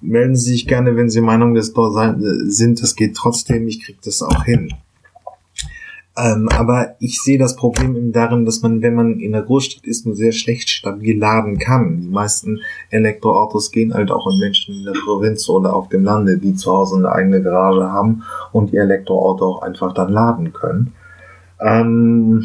Melden 0.00 0.36
Sie 0.36 0.52
sich 0.52 0.68
gerne, 0.68 0.96
wenn 0.96 1.10
Sie 1.10 1.20
Meinung 1.20 1.54
des 1.54 1.72
dort 1.72 2.20
sind, 2.46 2.82
das 2.82 2.94
geht 2.94 3.16
trotzdem, 3.16 3.66
ich 3.66 3.84
kriege 3.84 3.98
das 4.04 4.22
auch 4.22 4.44
hin. 4.44 4.72
Ähm, 6.16 6.48
aber 6.50 6.96
ich 6.98 7.20
sehe 7.20 7.38
das 7.38 7.56
Problem 7.56 7.96
eben 7.96 8.12
darin, 8.12 8.44
dass 8.44 8.62
man, 8.62 8.82
wenn 8.82 8.94
man 8.94 9.20
in 9.20 9.32
der 9.32 9.42
Großstadt 9.42 9.86
ist, 9.86 10.06
nur 10.06 10.14
sehr 10.14 10.32
schlecht 10.32 10.68
stabil 10.68 11.18
laden 11.18 11.58
kann. 11.58 12.00
Die 12.00 12.08
meisten 12.08 12.60
Elektroautos 12.90 13.70
gehen 13.70 13.94
halt 13.94 14.10
auch 14.10 14.26
an 14.26 14.38
Menschen 14.38 14.74
in 14.74 14.84
der 14.84 15.00
Provinz 15.04 15.48
oder 15.48 15.74
auf 15.74 15.88
dem 15.88 16.04
Lande, 16.04 16.36
die 16.38 16.54
zu 16.54 16.72
Hause 16.72 16.96
eine 16.96 17.12
eigene 17.12 17.42
Garage 17.42 17.90
haben 17.90 18.22
und 18.52 18.72
ihr 18.72 18.82
Elektroauto 18.82 19.46
auch 19.46 19.62
einfach 19.62 19.94
dann 19.94 20.12
laden 20.12 20.52
können. 20.52 20.92
Ähm, 21.60 22.44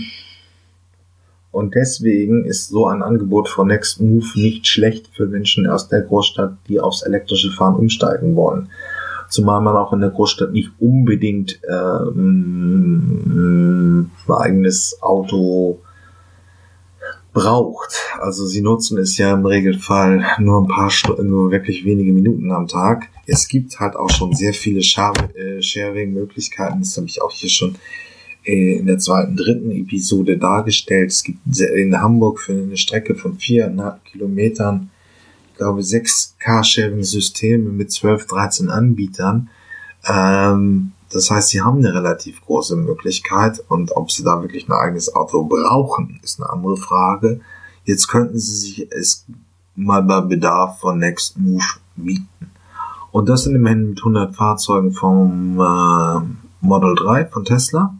und 1.51 1.75
deswegen 1.75 2.45
ist 2.45 2.67
so 2.69 2.88
ein 2.88 3.01
Angebot 3.01 3.47
von 3.47 3.67
Next 3.67 4.01
Move 4.01 4.28
nicht 4.36 4.67
schlecht 4.67 5.10
für 5.15 5.25
Menschen 5.25 5.67
aus 5.67 5.88
der 5.88 6.01
Großstadt, 6.01 6.58
die 6.67 6.80
aufs 6.80 7.04
elektrische 7.04 7.51
Fahren 7.51 7.75
umsteigen 7.75 8.36
wollen 8.36 8.69
zumal 9.30 9.62
man 9.62 9.75
auch 9.75 9.93
in 9.93 10.01
der 10.01 10.10
Großstadt 10.10 10.51
nicht 10.51 10.71
unbedingt 10.80 11.60
ähm, 11.69 12.12
ein 14.28 14.34
eigenes 14.34 14.97
Auto 15.01 15.80
braucht. 17.34 17.95
Also 18.19 18.45
sie 18.45 18.62
nutzen 18.62 18.97
es 18.97 19.17
ja 19.17 19.34
im 19.34 19.45
Regelfall 19.45 20.25
nur 20.39 20.62
ein 20.62 20.67
paar 20.67 20.89
Stunden, 20.89 21.30
nur 21.30 21.51
wirklich 21.51 21.84
wenige 21.86 22.13
Minuten 22.13 22.51
am 22.51 22.67
Tag. 22.67 23.10
Es 23.28 23.47
gibt 23.47 23.80
halt 23.80 23.95
auch 23.95 24.10
schon 24.10 24.34
sehr 24.34 24.54
viele 24.54 24.80
äh, 24.80 25.62
Sharing-Möglichkeiten. 25.62 26.80
Das 26.80 26.95
habe 26.95 27.08
ich 27.08 27.21
auch 27.21 27.32
hier 27.32 27.49
schon 27.49 27.75
in 28.45 28.86
der 28.86 28.99
zweiten, 28.99 29.36
dritten 29.36 29.71
Episode 29.71 30.38
dargestellt. 30.38 31.12
Es 31.12 31.23
gibt 31.23 31.39
in 31.60 31.99
Hamburg 31.99 32.39
für 32.39 32.53
eine 32.53 32.77
Strecke 32.77 33.15
von 33.15 33.38
viereinhalb 33.38 34.03
Kilometern 34.05 34.89
glaube, 35.58 35.84
sechs 35.84 36.36
Carsharing-Systeme 36.39 37.69
mit 37.69 37.91
12, 37.91 38.27
13 38.27 38.69
Anbietern. 38.69 39.49
Ähm, 40.05 40.91
das 41.12 41.31
heißt, 41.31 41.49
sie 41.49 41.62
haben 41.62 41.79
eine 41.79 41.93
relativ 41.93 42.43
große 42.45 42.75
Möglichkeit 42.75 43.63
und 43.69 43.95
ob 43.95 44.12
sie 44.12 44.23
da 44.23 44.41
wirklich 44.41 44.67
ein 44.67 44.73
eigenes 44.73 45.13
Auto 45.15 45.43
brauchen, 45.43 46.19
ist 46.23 46.39
eine 46.39 46.49
andere 46.49 46.77
Frage. 46.77 47.39
Jetzt 47.86 48.08
könnten 48.08 48.38
sie 48.38 48.55
sich 48.55 48.91
es 48.91 49.25
mal 49.75 50.01
bei 50.03 50.21
Bedarf 50.21 50.79
von 50.79 50.99
Next 50.99 51.38
Move 51.38 51.63
mieten. 51.95 52.27
Und 53.12 53.29
das 53.29 53.43
sind 53.43 53.55
immerhin 53.55 53.89
mit 53.89 53.99
100 53.99 54.36
Fahrzeugen 54.36 54.91
vom 54.91 55.60
äh, 55.60 56.65
Model 56.65 56.95
3 56.95 57.25
von 57.27 57.45
Tesla. 57.45 57.95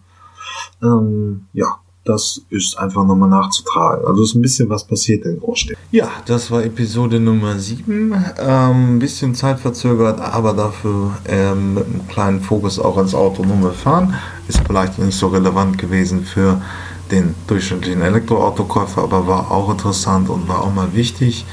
Ähm, 0.82 1.46
ja, 1.54 1.80
das 2.06 2.42
ist 2.50 2.78
einfach 2.78 3.04
nochmal 3.04 3.30
nachzutragen. 3.30 4.06
Also 4.06 4.24
ist 4.24 4.36
ein 4.36 4.42
bisschen 4.42 4.70
was 4.70 4.86
passiert 4.86 5.26
in 5.26 5.40
Großstädten. 5.40 5.82
Ja, 5.92 6.10
das 6.28 6.52
war 6.52 6.64
Episode 6.64 7.20
Nummer 7.20 7.58
7. 7.58 8.14
Ähm, 8.38 8.96
ein 8.96 9.00
bisschen 9.00 9.34
zeitverzögert, 9.34 10.22
aber 10.22 10.54
dafür 10.54 11.18
ähm, 11.28 11.74
mit 11.74 11.86
einem 11.86 12.08
kleinen 12.08 12.42
Fokus 12.42 12.80
auch 12.80 12.98
ins 13.00 13.16
autonome 13.16 13.72
Fahren. 13.72 14.14
Ist 14.48 14.62
vielleicht 14.68 15.00
nicht 15.00 15.18
so 15.18 15.28
relevant 15.28 15.80
gewesen 15.80 16.24
für 16.24 16.62
den 17.12 17.34
durchschnittlichen 17.48 18.02
Elektroautokäufer, 18.02 19.04
aber 19.04 19.28
war 19.28 19.52
auch 19.52 19.72
interessant 19.72 20.30
und 20.30 20.48
war 20.48 20.64
auch 20.64 20.74
mal 20.74 20.94
wichtig. 20.94 21.46